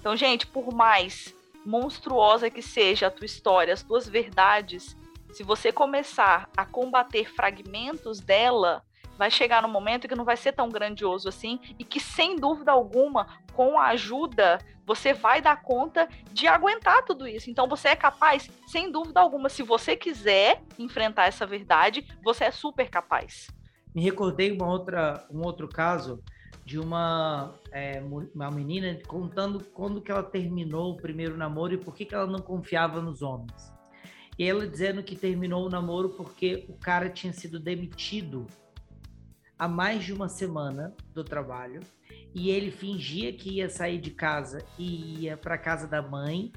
Então, 0.00 0.16
gente, 0.16 0.46
por 0.46 0.72
mais 0.72 1.34
monstruosa 1.64 2.48
que 2.48 2.62
seja 2.62 3.08
a 3.08 3.10
tua 3.10 3.26
história, 3.26 3.74
as 3.74 3.82
tuas 3.82 4.08
verdades, 4.08 4.96
se 5.32 5.42
você 5.42 5.72
começar 5.72 6.48
a 6.56 6.64
combater 6.64 7.28
fragmentos 7.34 8.20
dela, 8.20 8.82
vai 9.18 9.30
chegar 9.30 9.62
no 9.62 9.68
momento 9.68 10.06
que 10.06 10.14
não 10.14 10.24
vai 10.24 10.36
ser 10.36 10.52
tão 10.52 10.68
grandioso 10.68 11.28
assim 11.28 11.58
e 11.78 11.84
que, 11.84 11.98
sem 11.98 12.36
dúvida 12.36 12.70
alguma, 12.72 13.40
com 13.52 13.78
a 13.78 13.88
ajuda, 13.88 14.58
você 14.86 15.12
vai 15.12 15.42
dar 15.42 15.60
conta 15.60 16.08
de 16.32 16.46
aguentar 16.46 17.04
tudo 17.04 17.26
isso. 17.26 17.50
Então, 17.50 17.68
você 17.68 17.88
é 17.88 17.96
capaz, 17.96 18.48
sem 18.68 18.90
dúvida 18.90 19.20
alguma, 19.20 19.48
se 19.48 19.62
você 19.62 19.96
quiser 19.96 20.62
enfrentar 20.78 21.26
essa 21.26 21.44
verdade, 21.44 22.06
você 22.22 22.44
é 22.44 22.50
super 22.52 22.88
capaz. 22.88 23.48
Me 23.92 24.02
recordei 24.02 24.52
uma 24.52 24.68
outra, 24.68 25.26
um 25.30 25.44
outro 25.44 25.68
caso 25.68 26.22
de 26.64 26.78
uma, 26.78 27.54
é, 27.72 28.02
uma 28.34 28.50
menina 28.50 28.98
contando 29.06 29.62
quando 29.72 30.00
que 30.00 30.10
ela 30.10 30.22
terminou 30.22 30.92
o 30.92 30.96
primeiro 30.96 31.36
namoro 31.36 31.74
e 31.74 31.78
por 31.78 31.94
que, 31.94 32.04
que 32.04 32.14
ela 32.14 32.26
não 32.26 32.40
confiava 32.40 33.00
nos 33.00 33.22
homens. 33.22 33.72
E 34.38 34.44
ela 34.44 34.66
dizendo 34.66 35.02
que 35.02 35.16
terminou 35.16 35.64
o 35.64 35.70
namoro 35.70 36.10
porque 36.10 36.66
o 36.68 36.74
cara 36.74 37.08
tinha 37.08 37.32
sido 37.32 37.58
demitido 37.58 38.46
há 39.58 39.66
mais 39.66 40.04
de 40.04 40.12
uma 40.12 40.28
semana 40.28 40.94
do 41.14 41.24
trabalho 41.24 41.80
e 42.36 42.50
ele 42.50 42.70
fingia 42.70 43.32
que 43.32 43.48
ia 43.48 43.70
sair 43.70 43.98
de 43.98 44.10
casa 44.10 44.62
e 44.78 45.22
ia 45.22 45.38
para 45.38 45.56
casa 45.56 45.86
da 45.86 46.02
mãe 46.02 46.52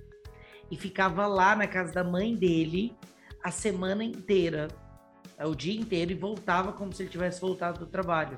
e 0.70 0.76
ficava 0.76 1.26
lá 1.26 1.56
na 1.56 1.68
casa 1.68 1.94
da 1.94 2.04
mãe 2.04 2.36
dele 2.36 2.94
a 3.42 3.50
semana 3.50 4.04
inteira, 4.04 4.68
o 5.40 5.56
dia 5.56 5.80
inteiro 5.80 6.12
e 6.12 6.16
voltava 6.16 6.74
como 6.74 6.92
se 6.92 7.04
ele 7.04 7.10
tivesse 7.10 7.40
voltado 7.40 7.80
do 7.80 7.86
trabalho. 7.86 8.38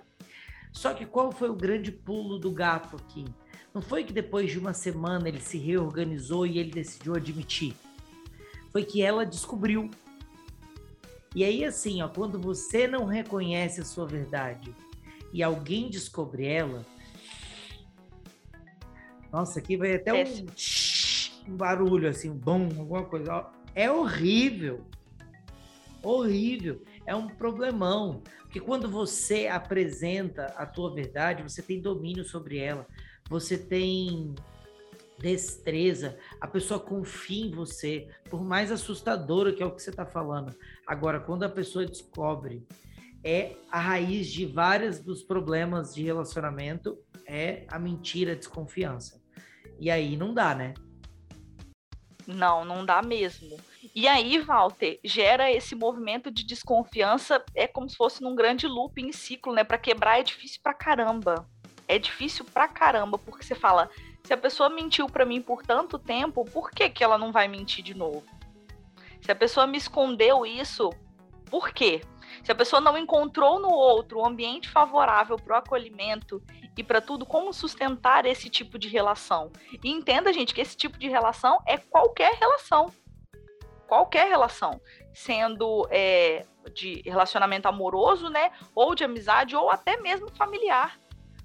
Só 0.71 0.93
que 0.93 1.03
qual 1.03 1.31
foi 1.31 1.49
o 1.49 1.55
grande 1.55 1.91
pulo 1.91 2.37
do 2.37 2.51
gato 2.51 2.95
aqui? 2.95 3.25
Não 3.73 3.81
foi 3.81 4.03
que 4.03 4.13
depois 4.13 4.51
de 4.51 4.59
uma 4.59 4.71
semana 4.73 5.27
ele 5.27 5.41
se 5.41 5.57
reorganizou 5.57 6.45
e 6.45 6.59
ele 6.59 6.69
decidiu 6.69 7.15
admitir. 7.15 7.73
Foi 8.71 8.85
que 8.85 9.01
ela 9.01 9.25
descobriu 9.25 9.89
e 11.33 11.43
aí, 11.43 11.65
assim, 11.65 12.03
ó, 12.03 12.07
quando 12.07 12.37
você 12.37 12.87
não 12.87 13.05
reconhece 13.05 13.81
a 13.81 13.85
sua 13.85 14.05
verdade 14.05 14.75
e 15.33 15.41
alguém 15.41 15.89
descobre 15.89 16.45
ela, 16.45 16.85
nossa, 19.31 19.59
aqui 19.59 19.77
vai 19.77 19.95
até 19.95 20.13
um, 20.13 20.45
um 21.47 21.55
barulho, 21.55 22.09
assim, 22.09 22.29
um 22.29 22.37
bom, 22.37 22.63
alguma 22.77 23.05
coisa. 23.05 23.47
É 23.73 23.89
horrível. 23.89 24.85
Horrível. 26.03 26.81
É 27.05 27.15
um 27.15 27.27
problemão. 27.27 28.21
Porque 28.41 28.59
quando 28.59 28.89
você 28.89 29.47
apresenta 29.47 30.47
a 30.57 30.65
tua 30.65 30.93
verdade, 30.93 31.43
você 31.43 31.61
tem 31.61 31.81
domínio 31.81 32.25
sobre 32.25 32.57
ela. 32.57 32.85
Você 33.29 33.57
tem 33.57 34.35
destreza, 35.21 36.17
a 36.39 36.47
pessoa 36.47 36.79
confia 36.79 37.45
em 37.45 37.51
você, 37.51 38.07
por 38.29 38.43
mais 38.43 38.71
assustadora 38.71 39.53
que 39.53 39.61
é 39.61 39.65
o 39.65 39.71
que 39.71 39.81
você 39.81 39.91
está 39.91 40.05
falando. 40.05 40.53
Agora, 40.85 41.19
quando 41.19 41.43
a 41.43 41.49
pessoa 41.49 41.85
descobre, 41.85 42.65
é 43.23 43.55
a 43.71 43.79
raiz 43.79 44.27
de 44.27 44.45
vários 44.47 44.99
dos 44.99 45.23
problemas 45.23 45.93
de 45.93 46.03
relacionamento, 46.03 46.97
é 47.25 47.65
a 47.69 47.77
mentira, 47.77 48.31
a 48.31 48.35
desconfiança. 48.35 49.20
E 49.81 49.89
aí 49.89 50.15
não 50.15 50.31
dá, 50.31 50.53
né? 50.53 50.75
Não, 52.27 52.63
não 52.63 52.85
dá 52.85 53.01
mesmo. 53.01 53.57
E 53.95 54.07
aí, 54.07 54.37
Walter, 54.37 54.99
gera 55.03 55.51
esse 55.51 55.73
movimento 55.73 56.29
de 56.29 56.45
desconfiança, 56.45 57.43
é 57.55 57.65
como 57.65 57.89
se 57.89 57.97
fosse 57.97 58.21
num 58.21 58.35
grande 58.35 58.67
loop 58.67 59.01
em 59.01 59.11
ciclo, 59.11 59.51
né? 59.51 59.63
Para 59.63 59.79
quebrar 59.79 60.19
é 60.19 60.23
difícil 60.23 60.59
pra 60.61 60.75
caramba. 60.75 61.49
É 61.87 61.97
difícil 61.97 62.45
pra 62.45 62.67
caramba, 62.67 63.17
porque 63.17 63.43
você 63.43 63.55
fala, 63.55 63.89
se 64.23 64.31
a 64.31 64.37
pessoa 64.37 64.69
mentiu 64.69 65.07
para 65.07 65.25
mim 65.25 65.41
por 65.41 65.63
tanto 65.63 65.97
tempo, 65.97 66.45
por 66.45 66.69
que, 66.69 66.87
que 66.87 67.03
ela 67.03 67.17
não 67.17 67.31
vai 67.31 67.47
mentir 67.47 67.83
de 67.83 67.95
novo? 67.95 68.23
Se 69.19 69.31
a 69.31 69.35
pessoa 69.35 69.65
me 69.65 69.79
escondeu 69.79 70.45
isso, 70.45 70.91
por 71.49 71.71
quê? 71.71 72.01
Se 72.43 72.51
a 72.51 72.55
pessoa 72.55 72.79
não 72.79 72.95
encontrou 72.95 73.59
no 73.59 73.69
outro 73.69 74.19
um 74.19 74.25
ambiente 74.27 74.69
favorável 74.69 75.37
para 75.37 75.55
o 75.55 75.57
acolhimento 75.57 76.41
e 76.77 76.83
para 76.83 77.01
tudo, 77.01 77.25
como 77.25 77.53
sustentar 77.53 78.25
esse 78.25 78.49
tipo 78.49 78.79
de 78.79 78.87
relação? 78.87 79.51
E 79.83 79.91
entenda, 79.91 80.31
gente, 80.31 80.53
que 80.53 80.61
esse 80.61 80.75
tipo 80.75 80.97
de 80.97 81.09
relação 81.09 81.59
é 81.67 81.77
qualquer 81.77 82.35
relação. 82.35 82.91
Qualquer 83.87 84.29
relação. 84.29 84.79
Sendo 85.13 85.85
é, 85.91 86.45
de 86.73 87.01
relacionamento 87.05 87.67
amoroso, 87.67 88.29
né? 88.29 88.51
Ou 88.73 88.95
de 88.95 89.03
amizade, 89.03 89.55
ou 89.55 89.69
até 89.69 89.99
mesmo 89.99 90.29
familiar. 90.31 90.97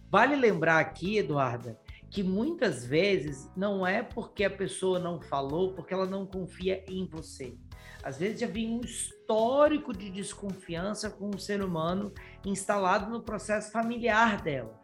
Vale 0.08 0.36
lembrar 0.36 0.78
aqui, 0.78 1.18
Eduarda, 1.18 1.78
que 2.08 2.22
muitas 2.22 2.86
vezes 2.86 3.50
não 3.56 3.84
é 3.84 4.02
porque 4.02 4.44
a 4.44 4.50
pessoa 4.50 5.00
não 5.00 5.20
falou, 5.20 5.74
porque 5.74 5.92
ela 5.92 6.06
não 6.06 6.24
confia 6.24 6.84
em 6.88 7.04
você. 7.04 7.58
Às 8.04 8.18
vezes 8.18 8.38
já 8.38 8.46
vem 8.46 8.70
um 8.70 8.80
histórico 8.82 9.92
de 9.92 10.08
desconfiança 10.08 11.10
com 11.10 11.30
o 11.30 11.40
ser 11.40 11.60
humano 11.60 12.12
instalado 12.44 13.10
no 13.10 13.20
processo 13.20 13.72
familiar 13.72 14.40
dela. 14.40 14.80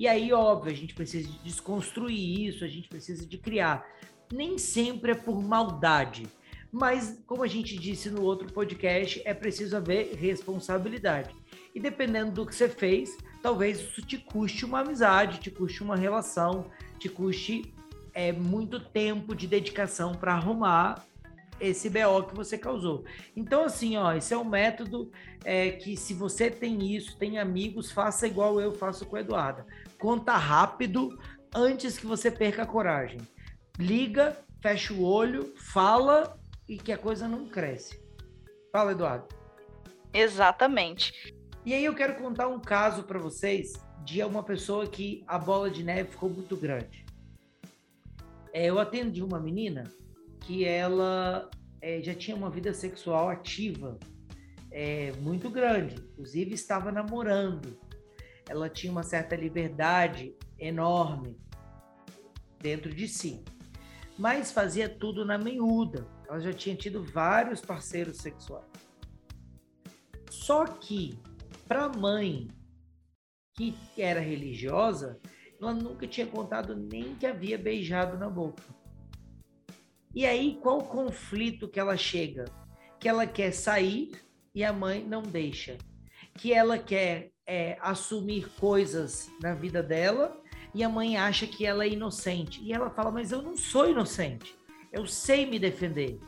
E 0.00 0.08
aí, 0.08 0.32
óbvio, 0.32 0.72
a 0.72 0.74
gente 0.74 0.94
precisa 0.94 1.28
de 1.28 1.38
desconstruir 1.40 2.48
isso, 2.48 2.64
a 2.64 2.66
gente 2.66 2.88
precisa 2.88 3.26
de 3.26 3.36
criar. 3.36 3.86
Nem 4.32 4.56
sempre 4.56 5.12
é 5.12 5.14
por 5.14 5.42
maldade, 5.42 6.26
mas 6.72 7.22
como 7.26 7.42
a 7.42 7.46
gente 7.46 7.76
disse 7.76 8.08
no 8.08 8.22
outro 8.22 8.50
podcast, 8.50 9.20
é 9.26 9.34
preciso 9.34 9.76
haver 9.76 10.14
responsabilidade. 10.14 11.36
E 11.74 11.78
dependendo 11.78 12.32
do 12.32 12.46
que 12.46 12.54
você 12.54 12.66
fez, 12.66 13.14
talvez 13.42 13.78
isso 13.78 14.00
te 14.00 14.16
custe 14.16 14.64
uma 14.64 14.80
amizade, 14.80 15.38
te 15.38 15.50
custe 15.50 15.82
uma 15.82 15.96
relação, 15.96 16.64
te 16.98 17.10
custe 17.10 17.70
é, 18.14 18.32
muito 18.32 18.80
tempo 18.80 19.34
de 19.34 19.46
dedicação 19.46 20.14
para 20.14 20.32
arrumar 20.32 21.04
esse 21.60 21.90
BO 21.90 22.22
que 22.26 22.34
você 22.34 22.56
causou. 22.56 23.04
Então, 23.36 23.64
assim, 23.64 23.98
ó, 23.98 24.14
esse 24.14 24.32
é 24.32 24.38
um 24.38 24.44
método 24.44 25.12
é, 25.44 25.72
que 25.72 25.94
se 25.94 26.14
você 26.14 26.50
tem 26.50 26.96
isso, 26.96 27.18
tem 27.18 27.38
amigos, 27.38 27.92
faça 27.92 28.26
igual 28.26 28.58
eu 28.58 28.72
faço 28.72 29.04
com 29.04 29.16
a 29.16 29.20
Eduarda. 29.20 29.66
Conta 30.00 30.36
rápido 30.36 31.16
antes 31.54 31.98
que 31.98 32.06
você 32.06 32.30
perca 32.30 32.62
a 32.62 32.66
coragem. 32.66 33.20
Liga, 33.78 34.36
fecha 34.62 34.94
o 34.94 35.04
olho, 35.04 35.54
fala 35.56 36.40
e 36.66 36.78
que 36.78 36.90
a 36.90 36.98
coisa 36.98 37.28
não 37.28 37.46
cresce. 37.46 38.02
Fala, 38.72 38.92
Eduardo. 38.92 39.28
Exatamente. 40.12 41.34
E 41.66 41.74
aí 41.74 41.84
eu 41.84 41.94
quero 41.94 42.16
contar 42.16 42.48
um 42.48 42.58
caso 42.58 43.02
para 43.02 43.18
vocês 43.18 43.74
de 44.02 44.24
uma 44.24 44.42
pessoa 44.42 44.86
que 44.86 45.22
a 45.26 45.38
bola 45.38 45.70
de 45.70 45.84
neve 45.84 46.12
ficou 46.12 46.30
muito 46.30 46.56
grande. 46.56 47.04
É, 48.52 48.66
eu 48.66 48.78
atendi 48.78 49.22
uma 49.22 49.38
menina 49.38 49.84
que 50.40 50.64
ela 50.64 51.50
é, 51.80 52.00
já 52.00 52.14
tinha 52.14 52.36
uma 52.36 52.48
vida 52.48 52.72
sexual 52.72 53.28
ativa 53.28 53.98
é, 54.70 55.12
muito 55.20 55.50
grande, 55.50 55.96
inclusive 55.96 56.54
estava 56.54 56.90
namorando. 56.90 57.78
Ela 58.50 58.68
tinha 58.68 58.90
uma 58.90 59.04
certa 59.04 59.36
liberdade 59.36 60.34
enorme 60.58 61.38
dentro 62.58 62.92
de 62.92 63.06
si, 63.06 63.44
mas 64.18 64.50
fazia 64.50 64.88
tudo 64.88 65.24
na 65.24 65.38
meiuda. 65.38 66.04
Ela 66.28 66.40
já 66.40 66.52
tinha 66.52 66.74
tido 66.74 67.04
vários 67.04 67.60
parceiros 67.60 68.16
sexuais. 68.16 68.66
Só 70.28 70.64
que 70.64 71.16
para 71.68 71.84
a 71.84 71.88
mãe 71.88 72.48
que 73.54 73.76
era 73.96 74.18
religiosa, 74.18 75.20
ela 75.60 75.72
nunca 75.72 76.08
tinha 76.08 76.26
contado 76.26 76.74
nem 76.74 77.14
que 77.14 77.26
havia 77.26 77.56
beijado 77.56 78.18
na 78.18 78.28
boca. 78.28 78.64
E 80.12 80.26
aí, 80.26 80.58
qual 80.60 80.78
o 80.78 80.84
conflito 80.84 81.68
que 81.68 81.78
ela 81.78 81.96
chega? 81.96 82.46
Que 82.98 83.08
ela 83.08 83.28
quer 83.28 83.52
sair 83.52 84.10
e 84.52 84.64
a 84.64 84.72
mãe 84.72 85.04
não 85.06 85.22
deixa. 85.22 85.78
Que 86.34 86.52
ela 86.52 86.76
quer 86.78 87.30
é, 87.50 87.76
assumir 87.80 88.48
coisas 88.60 89.28
na 89.42 89.54
vida 89.54 89.82
dela 89.82 90.40
e 90.72 90.84
a 90.84 90.88
mãe 90.88 91.16
acha 91.16 91.48
que 91.48 91.66
ela 91.66 91.82
é 91.82 91.88
inocente. 91.88 92.62
E 92.62 92.72
ela 92.72 92.88
fala, 92.90 93.10
mas 93.10 93.32
eu 93.32 93.42
não 93.42 93.56
sou 93.56 93.90
inocente. 93.90 94.54
Eu 94.92 95.04
sei 95.04 95.44
me 95.46 95.58
defender. 95.58 96.20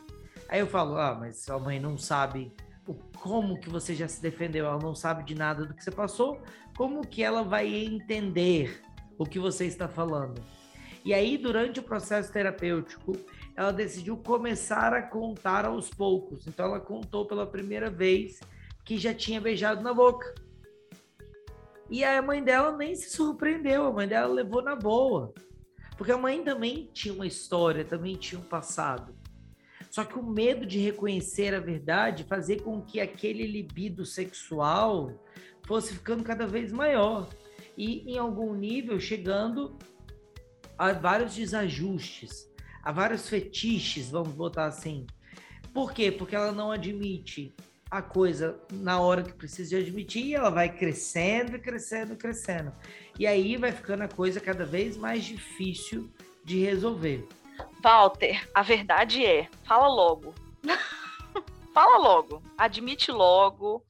Aí 0.49 0.59
eu 0.59 0.67
falo, 0.67 0.97
ah, 0.97 1.15
mas 1.17 1.49
a 1.49 1.57
mãe 1.57 1.79
não 1.79 1.97
sabe 1.97 2.51
o, 2.85 2.93
como 3.17 3.57
que 3.57 3.69
você 3.69 3.95
já 3.95 4.05
se 4.05 4.21
defendeu, 4.21 4.65
ela 4.65 4.77
não 4.77 4.93
sabe 4.93 5.23
de 5.23 5.33
nada 5.33 5.65
do 5.65 5.73
que 5.73 5.81
você 5.81 5.91
passou, 5.91 6.41
como 6.75 7.07
que 7.07 7.23
ela 7.23 7.41
vai 7.41 7.73
entender 7.73 8.81
o 9.17 9.25
que 9.25 9.39
você 9.39 9.65
está 9.65 9.87
falando? 9.87 10.43
E 11.05 11.13
aí, 11.13 11.37
durante 11.37 11.79
o 11.79 11.83
processo 11.83 12.33
terapêutico, 12.33 13.13
ela 13.55 13.71
decidiu 13.71 14.17
começar 14.17 14.93
a 14.93 15.01
contar 15.01 15.63
aos 15.63 15.89
poucos. 15.89 16.47
Então, 16.47 16.65
ela 16.65 16.81
contou 16.81 17.25
pela 17.25 17.47
primeira 17.47 17.89
vez 17.89 18.41
que 18.83 18.97
já 18.97 19.13
tinha 19.13 19.39
beijado 19.39 19.81
na 19.81 19.93
boca. 19.93 20.42
E 21.93 22.03
a 22.03 22.19
mãe 22.23 22.43
dela 22.43 22.75
nem 22.75 22.95
se 22.95 23.11
surpreendeu, 23.11 23.85
a 23.85 23.93
mãe 23.93 24.07
dela 24.07 24.33
levou 24.33 24.63
na 24.63 24.75
boa. 24.75 25.31
Porque 25.95 26.11
a 26.11 26.17
mãe 26.17 26.43
também 26.43 26.89
tinha 26.91 27.13
uma 27.13 27.27
história, 27.27 27.85
também 27.85 28.15
tinha 28.15 28.41
um 28.41 28.43
passado. 28.43 29.15
Só 29.91 30.03
que 30.03 30.17
o 30.17 30.23
medo 30.23 30.65
de 30.65 30.79
reconhecer 30.79 31.53
a 31.53 31.59
verdade 31.59 32.23
fazia 32.23 32.59
com 32.59 32.81
que 32.81 32.99
aquele 32.99 33.45
libido 33.45 34.07
sexual 34.07 35.23
fosse 35.67 35.93
ficando 35.93 36.23
cada 36.23 36.47
vez 36.47 36.71
maior 36.71 37.29
e, 37.77 38.11
em 38.11 38.17
algum 38.17 38.55
nível, 38.55 38.99
chegando 38.99 39.77
a 40.75 40.93
vários 40.93 41.35
desajustes, 41.35 42.51
a 42.81 42.91
vários 42.91 43.29
fetiches, 43.29 44.09
vamos 44.09 44.33
botar 44.33 44.65
assim. 44.65 45.05
Por 45.71 45.93
quê? 45.93 46.11
Porque 46.11 46.35
ela 46.35 46.51
não 46.51 46.71
admite 46.71 47.53
a 47.93 48.01
coisa 48.01 48.59
na 48.71 48.99
hora 48.99 49.21
que 49.21 49.33
precisa 49.33 49.77
admitir 49.77 50.25
e 50.25 50.33
ela 50.33 50.49
vai 50.49 50.67
crescendo, 50.67 51.59
crescendo, 51.59 52.15
crescendo. 52.15 52.73
E 53.19 53.27
aí 53.27 53.55
vai 53.55 53.71
ficando 53.71 54.01
a 54.01 54.07
coisa 54.07 54.39
cada 54.39 54.65
vez 54.65 54.97
mais 54.97 55.23
difícil 55.23 56.11
de 56.43 56.59
resolver. 56.65 57.27
Walter, 57.83 58.49
a 58.51 58.63
verdade 58.63 59.23
é, 59.23 59.47
fala 59.63 59.87
logo. 59.87 60.33
fala 61.71 61.99
logo, 61.99 62.41
admite 62.57 63.11
logo, 63.11 63.85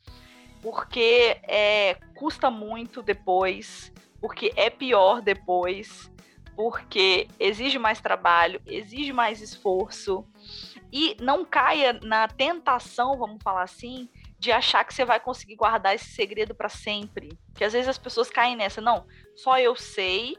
porque 0.61 1.39
é, 1.43 1.95
custa 2.13 2.51
muito 2.51 3.01
depois, 3.01 3.89
porque 4.19 4.51
é 4.57 4.69
pior 4.69 5.21
depois, 5.21 6.11
porque 6.57 7.29
exige 7.39 7.79
mais 7.79 8.01
trabalho, 8.01 8.61
exige 8.65 9.13
mais 9.13 9.39
esforço. 9.39 10.27
E 10.95 11.17
não 11.19 11.43
caia 11.43 11.99
na 12.03 12.27
tentação, 12.27 13.17
vamos 13.17 13.41
falar 13.41 13.63
assim, 13.63 14.07
de 14.37 14.51
achar 14.51 14.83
que 14.83 14.93
você 14.93 15.03
vai 15.03 15.19
conseguir 15.19 15.55
guardar 15.55 15.95
esse 15.95 16.11
segredo 16.11 16.53
para 16.53 16.69
sempre. 16.69 17.35
Que 17.55 17.63
às 17.63 17.73
vezes 17.73 17.89
as 17.89 17.97
pessoas 17.97 18.29
caem 18.29 18.55
nessa, 18.55 18.79
não, 18.79 19.07
só 19.35 19.57
eu 19.57 19.75
sei, 19.75 20.37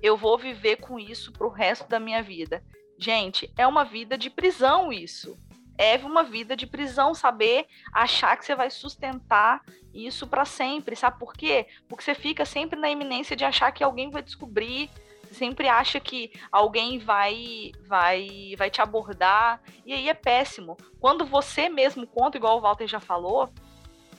eu 0.00 0.16
vou 0.16 0.38
viver 0.38 0.76
com 0.76 1.00
isso 1.00 1.32
pro 1.32 1.48
resto 1.48 1.88
da 1.88 1.98
minha 1.98 2.22
vida. 2.22 2.62
Gente, 2.96 3.52
é 3.58 3.66
uma 3.66 3.84
vida 3.84 4.16
de 4.16 4.30
prisão 4.30 4.92
isso. 4.92 5.36
É 5.76 5.96
uma 5.96 6.22
vida 6.22 6.54
de 6.54 6.66
prisão 6.66 7.12
saber 7.12 7.66
achar 7.92 8.36
que 8.36 8.44
você 8.44 8.54
vai 8.54 8.70
sustentar 8.70 9.64
isso 9.92 10.28
para 10.28 10.44
sempre. 10.44 10.94
Sabe 10.94 11.18
por 11.18 11.34
quê? 11.34 11.66
Porque 11.88 12.04
você 12.04 12.14
fica 12.14 12.44
sempre 12.44 12.78
na 12.78 12.88
iminência 12.88 13.34
de 13.34 13.44
achar 13.44 13.72
que 13.72 13.82
alguém 13.82 14.10
vai 14.10 14.22
descobrir, 14.22 14.88
sempre 15.32 15.68
acha 15.68 16.00
que 16.00 16.32
alguém 16.50 16.98
vai 16.98 17.72
vai 17.86 18.54
vai 18.56 18.70
te 18.70 18.80
abordar 18.80 19.60
e 19.84 19.92
aí 19.92 20.08
é 20.08 20.14
péssimo. 20.14 20.76
Quando 21.00 21.24
você 21.24 21.68
mesmo 21.68 22.06
conta, 22.06 22.36
igual 22.36 22.58
o 22.58 22.60
Walter 22.60 22.86
já 22.86 23.00
falou, 23.00 23.48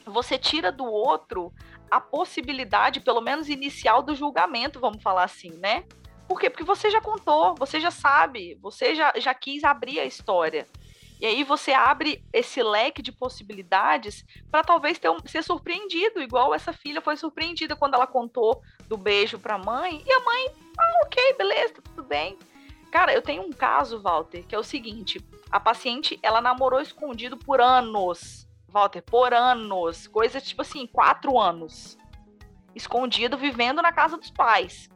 você 0.06 0.38
tira 0.38 0.72
do 0.72 0.86
outro 0.86 1.54
a 1.90 2.00
possibilidade, 2.00 3.00
pelo 3.00 3.22
menos 3.22 3.50
inicial, 3.50 4.04
do 4.04 4.16
julgamento, 4.16 4.80
vamos 4.80 5.02
falar 5.02 5.24
assim, 5.24 5.52
né? 5.58 5.84
Por 6.28 6.40
quê? 6.40 6.50
Porque 6.50 6.64
você 6.64 6.92
já 6.92 7.02
contou, 7.02 7.56
você 7.56 7.80
já 7.80 7.90
sabe, 7.90 8.56
você 8.62 8.94
já, 8.94 9.14
já 9.18 9.34
quis 9.34 9.64
abrir 9.64 10.00
a 10.00 10.06
história. 10.06 10.68
E 11.20 11.26
aí 11.26 11.44
você 11.44 11.74
abre 11.74 12.24
esse 12.32 12.64
leque 12.64 13.02
de 13.02 13.12
possibilidades 13.12 14.24
para 14.50 14.64
talvez 14.64 15.00
um, 15.06 15.28
ser 15.28 15.44
surpreendido, 15.44 16.22
igual 16.22 16.54
essa 16.54 16.72
filha 16.72 17.02
foi 17.02 17.18
surpreendida 17.18 17.76
quando 17.76 17.96
ela 17.96 18.08
contou 18.08 18.62
do 18.88 18.96
beijo 18.96 19.38
para 19.38 19.56
a 19.56 19.58
mãe. 19.58 20.02
E 20.06 20.14
a 20.14 20.20
mãe, 20.22 20.48
ah, 20.78 21.02
ok, 21.06 21.34
beleza, 21.38 21.74
tá 21.74 21.82
tudo 21.84 22.04
bem. 22.04 22.38
Cara, 22.90 23.14
eu 23.14 23.22
tenho 23.22 23.44
um 23.44 23.52
caso, 23.52 24.02
Walter, 24.02 24.46
que 24.48 24.56
é 24.56 24.60
o 24.60 24.64
seguinte: 24.64 25.24
a 25.52 25.60
paciente 25.60 26.18
ela 26.24 26.42
namorou 26.42 26.80
escondido 26.82 27.38
por 27.38 27.60
anos. 27.60 28.48
Walter, 28.68 29.02
por 29.02 29.34
anos. 29.34 30.08
Coisa 30.08 30.40
tipo 30.40 30.62
assim, 30.62 30.88
quatro 30.88 31.40
anos. 31.40 31.98
Escondido, 32.74 33.38
vivendo 33.38 33.82
na 33.82 33.92
casa 33.92 34.18
dos 34.18 34.32
pais. 34.32 34.90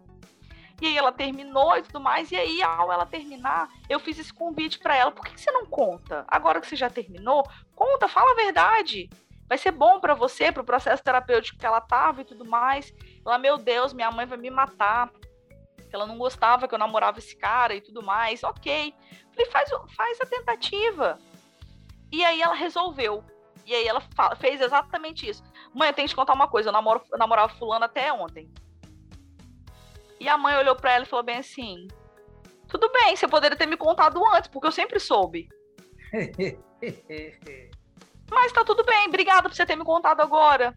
E 0.81 0.87
aí 0.87 0.97
ela 0.97 1.11
terminou 1.11 1.77
e 1.77 1.83
tudo 1.83 1.99
mais. 1.99 2.31
E 2.31 2.35
aí, 2.35 2.61
ao 2.61 2.91
ela 2.91 3.05
terminar, 3.05 3.69
eu 3.89 3.99
fiz 3.99 4.19
esse 4.19 4.33
convite 4.33 4.79
para 4.79 4.95
ela. 4.95 5.11
Por 5.11 5.23
que, 5.25 5.33
que 5.33 5.41
você 5.41 5.51
não 5.51 5.65
conta? 5.65 6.25
Agora 6.27 6.59
que 6.59 6.67
você 6.67 6.75
já 6.75 6.89
terminou, 6.89 7.43
conta, 7.75 8.07
fala 8.07 8.31
a 8.31 8.35
verdade 8.35 9.09
vai 9.53 9.57
ser 9.57 9.71
bom 9.71 9.99
para 9.99 10.15
você, 10.15 10.51
para 10.51 10.63
o 10.63 10.65
processo 10.65 11.03
terapêutico 11.03 11.59
que 11.59 11.65
ela 11.65 11.79
tava 11.79 12.21
e 12.21 12.25
tudo 12.25 12.43
mais. 12.43 12.91
Ela, 13.23 13.37
meu 13.37 13.55
Deus, 13.55 13.93
minha 13.93 14.09
mãe 14.09 14.25
vai 14.25 14.37
me 14.37 14.49
matar. 14.49 15.11
Ela 15.91 16.07
não 16.07 16.17
gostava 16.17 16.67
que 16.67 16.73
eu 16.73 16.79
namorava 16.79 17.19
esse 17.19 17.35
cara 17.35 17.75
e 17.75 17.81
tudo 17.81 18.01
mais. 18.01 18.43
Ok. 18.43 18.95
Falei, 19.31 19.51
faz, 19.51 19.69
faz 19.95 20.21
a 20.21 20.25
tentativa. 20.25 21.19
E 22.11 22.25
aí 22.25 22.41
ela 22.41 22.55
resolveu. 22.55 23.23
E 23.63 23.75
aí 23.75 23.87
ela 23.87 24.01
fez 24.39 24.59
exatamente 24.59 25.29
isso. 25.29 25.43
Mãe, 25.73 25.89
eu 25.89 25.93
tenho 25.93 26.07
que 26.07 26.13
te 26.13 26.15
contar 26.15 26.33
uma 26.33 26.47
coisa. 26.47 26.69
Eu, 26.69 26.73
namoro, 26.73 27.03
eu 27.11 27.17
namorava 27.17 27.53
fulano 27.53 27.85
até 27.85 28.11
ontem. 28.11 28.51
E 30.19 30.27
a 30.27 30.37
mãe 30.37 30.55
olhou 30.55 30.75
para 30.75 30.93
ela 30.93 31.03
e 31.03 31.07
falou 31.07 31.25
bem 31.25 31.37
assim: 31.37 31.87
Tudo 32.67 32.91
bem, 32.91 33.15
você 33.15 33.27
poderia 33.27 33.57
ter 33.57 33.65
me 33.65 33.77
contado 33.77 34.21
antes, 34.33 34.49
porque 34.49 34.67
eu 34.67 34.71
sempre 34.71 34.99
soube. 34.99 35.49
Mas 38.31 38.51
tá 38.51 38.63
tudo 38.63 38.83
bem, 38.83 39.07
obrigada 39.07 39.49
por 39.49 39.55
você 39.55 39.65
ter 39.65 39.75
me 39.75 39.83
contado 39.83 40.21
agora. 40.21 40.75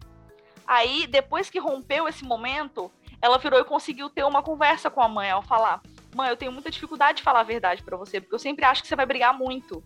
Aí, 0.66 1.06
depois 1.06 1.48
que 1.48 1.58
rompeu 1.58 2.08
esse 2.08 2.24
momento, 2.24 2.90
ela 3.22 3.38
virou 3.38 3.60
e 3.60 3.64
conseguiu 3.64 4.10
ter 4.10 4.24
uma 4.24 4.42
conversa 4.42 4.90
com 4.90 5.00
a 5.00 5.08
mãe 5.08 5.30
ao 5.30 5.42
falar: 5.42 5.80
Mãe, 6.14 6.28
eu 6.28 6.36
tenho 6.36 6.52
muita 6.52 6.70
dificuldade 6.70 7.18
de 7.18 7.22
falar 7.22 7.40
a 7.40 7.44
verdade 7.44 7.82
para 7.82 7.96
você, 7.96 8.20
porque 8.20 8.34
eu 8.34 8.38
sempre 8.38 8.64
acho 8.64 8.82
que 8.82 8.88
você 8.88 8.96
vai 8.96 9.06
brigar 9.06 9.36
muito. 9.36 9.82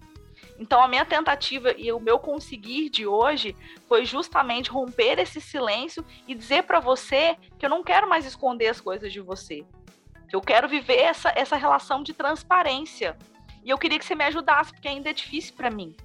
Então, 0.60 0.82
a 0.82 0.86
minha 0.86 1.06
tentativa 1.06 1.72
e 1.72 1.90
o 1.90 1.98
meu 1.98 2.18
conseguir 2.18 2.90
de 2.90 3.06
hoje 3.06 3.56
foi 3.88 4.04
justamente 4.04 4.70
romper 4.70 5.18
esse 5.18 5.40
silêncio 5.40 6.04
e 6.28 6.34
dizer 6.34 6.64
para 6.64 6.78
você 6.78 7.34
que 7.58 7.64
eu 7.64 7.70
não 7.70 7.82
quero 7.82 8.06
mais 8.06 8.26
esconder 8.26 8.68
as 8.68 8.78
coisas 8.78 9.10
de 9.10 9.20
você. 9.20 9.64
Eu 10.30 10.42
quero 10.42 10.68
viver 10.68 10.98
essa, 10.98 11.32
essa 11.34 11.56
relação 11.56 12.02
de 12.02 12.12
transparência. 12.12 13.16
E 13.64 13.70
eu 13.70 13.78
queria 13.78 13.98
que 13.98 14.04
você 14.04 14.14
me 14.14 14.22
ajudasse, 14.24 14.70
porque 14.70 14.86
ainda 14.86 15.08
é 15.08 15.14
difícil 15.14 15.54
para 15.54 15.70
mim. 15.70 15.96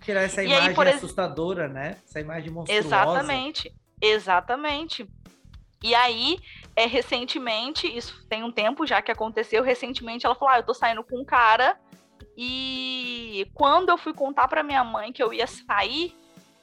Tirar 0.00 0.22
essa 0.22 0.42
e 0.42 0.46
imagem 0.46 0.74
aí, 0.74 0.94
assustadora, 0.94 1.68
né? 1.68 1.98
Essa 2.08 2.18
imagem 2.18 2.50
monstruosa. 2.50 2.86
Exatamente, 2.86 3.74
exatamente. 4.00 5.06
E 5.82 5.94
aí, 5.94 6.38
é, 6.74 6.86
recentemente, 6.86 7.86
isso 7.86 8.26
tem 8.26 8.42
um 8.42 8.50
tempo 8.50 8.86
já 8.86 9.02
que 9.02 9.12
aconteceu, 9.12 9.62
recentemente 9.62 10.24
ela 10.24 10.34
falou: 10.34 10.54
ah, 10.54 10.58
eu 10.58 10.62
tô 10.62 10.72
saindo 10.72 11.04
com 11.04 11.20
um 11.20 11.24
cara 11.24 11.78
e 12.36 13.50
quando 13.54 13.88
eu 13.88 13.96
fui 13.96 14.12
contar 14.12 14.46
para 14.48 14.62
minha 14.62 14.84
mãe 14.84 15.12
que 15.12 15.22
eu 15.22 15.32
ia 15.32 15.46
sair, 15.46 16.14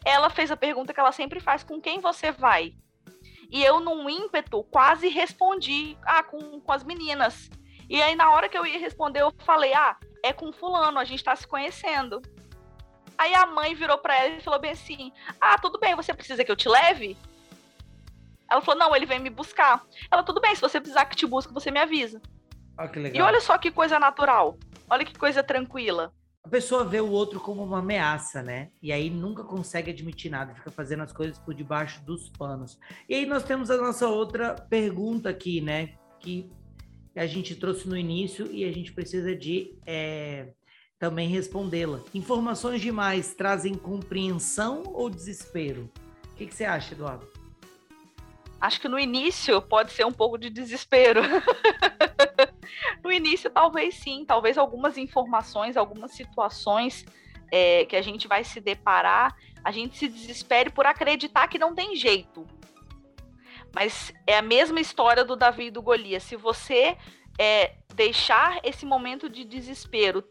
ela 0.06 0.30
fez 0.30 0.52
a 0.52 0.58
pergunta 0.58 0.94
que 0.94 1.00
ela 1.00 1.12
sempre 1.12 1.40
faz: 1.40 1.64
com 1.64 1.82
quem 1.82 2.00
você 2.00 2.32
vai? 2.32 2.76
E 3.50 3.64
eu, 3.64 3.80
num 3.80 4.10
ímpeto, 4.10 4.64
quase 4.66 5.08
respondi: 5.08 5.98
ah, 6.04 6.24
com, 6.24 6.60
com 6.60 6.72
as 6.72 6.84
meninas. 6.84 7.50
E 7.90 8.02
aí, 8.02 8.16
na 8.16 8.32
hora 8.32 8.48
que 8.48 8.58
eu 8.58 8.66
ia 8.66 8.80
responder, 8.80 9.22
eu 9.22 9.34
falei: 9.40 9.74
ah, 9.74 9.98
é 10.24 10.32
com 10.32 10.54
Fulano, 10.54 11.00
a 11.00 11.04
gente 11.04 11.24
tá 11.24 11.36
se 11.36 11.48
conhecendo. 11.48 12.22
Aí 13.18 13.34
a 13.36 13.46
mãe 13.46 13.76
virou 13.76 13.98
para 13.98 14.16
ela 14.16 14.36
e 14.36 14.42
falou 14.42 14.60
bem 14.60 14.72
assim: 14.72 15.12
Ah, 15.40 15.58
tudo 15.58 15.80
bem, 15.80 15.96
você 15.96 16.14
precisa 16.14 16.44
que 16.44 16.52
eu 16.52 16.56
te 16.56 16.70
leve? 16.70 17.18
Ela 18.50 18.62
falou: 18.62 18.80
Não, 18.80 18.96
ele 18.96 19.06
vem 19.06 19.20
me 19.20 19.30
buscar. 19.30 19.84
Ela, 20.12 20.24
tudo 20.24 20.42
bem, 20.42 20.54
se 20.56 20.62
você 20.62 20.80
precisar 20.80 21.06
que 21.06 21.16
te 21.16 21.26
busque, 21.26 21.54
você 21.54 21.72
me 21.72 21.80
avisa. 21.80 22.22
Ah, 22.78 22.88
que 22.88 23.00
legal. 23.00 23.18
E 23.18 23.22
olha 23.22 23.40
só 23.40 23.58
que 23.58 23.72
coisa 23.72 24.00
natural. 24.00 24.58
Olha 24.94 25.06
que 25.06 25.18
coisa 25.18 25.42
tranquila. 25.42 26.14
A 26.44 26.48
pessoa 26.48 26.86
vê 26.86 27.02
o 27.02 27.10
outro 27.10 27.40
como 27.40 27.64
uma 27.64 27.80
ameaça, 27.80 28.44
né? 28.44 28.70
E 28.80 28.92
aí 28.92 29.10
nunca 29.10 29.44
consegue 29.44 29.90
admitir 29.90 30.30
nada, 30.30 30.54
fica 30.54 30.70
fazendo 30.70 31.02
as 31.02 31.12
coisas 31.12 31.40
por 31.40 31.56
debaixo 31.56 32.06
dos 32.06 32.30
panos. 32.30 32.78
E 33.10 33.16
aí 33.16 33.26
nós 33.26 33.42
temos 33.42 33.72
a 33.72 33.78
nossa 33.78 34.08
outra 34.08 34.54
pergunta 34.54 35.30
aqui, 35.30 35.62
né? 35.62 35.96
Que 36.20 36.48
a 37.16 37.26
gente 37.26 37.56
trouxe 37.56 37.90
no 37.90 37.98
início 37.98 38.46
e 38.52 38.66
a 38.66 38.72
gente 38.72 38.94
precisa 38.94 39.36
de 39.36 39.76
é, 39.84 40.50
também 41.00 41.28
respondê-la. 41.28 42.00
Informações 42.14 42.80
demais 42.80 43.34
trazem 43.34 43.74
compreensão 43.74 44.84
ou 44.94 45.10
desespero? 45.10 45.90
O 46.34 46.36
que, 46.36 46.46
que 46.46 46.54
você 46.54 46.66
acha, 46.66 46.94
Eduardo? 46.94 47.28
Acho 48.62 48.80
que 48.80 48.88
no 48.88 49.00
início 49.00 49.60
pode 49.60 49.92
ser 49.92 50.06
um 50.06 50.14
pouco 50.14 50.38
de 50.38 50.52
desespero. 50.52 51.22
no 53.04 53.12
início, 53.12 53.50
talvez 53.50 53.96
sim, 53.96 54.24
talvez 54.26 54.58
algumas 54.58 54.98
informações, 54.98 55.76
algumas 55.76 56.12
situações 56.12 57.06
é, 57.52 57.86
que 57.86 57.96
a 57.96 58.02
gente 58.02 58.28
vai 58.28 58.44
se 58.44 58.60
deparar, 58.62 59.36
a 59.64 59.72
gente 59.72 59.98
se 59.98 60.08
desespere 60.08 60.70
por 60.70 60.86
acreditar 60.86 61.48
que 61.48 61.60
não 61.60 61.76
tem 61.76 61.96
jeito. 61.96 62.46
Mas 63.76 64.14
é 64.26 64.38
a 64.38 64.42
mesma 64.42 64.80
história 64.80 65.26
do 65.26 65.36
Davi 65.36 65.66
e 65.66 65.72
do 65.72 65.82
Golias. 65.82 66.24
Se 66.24 66.36
você 66.36 66.98
é, 67.38 67.76
deixar 67.94 68.60
esse 68.64 68.86
momento 68.86 69.30
de 69.30 69.44
desespero 69.44 70.24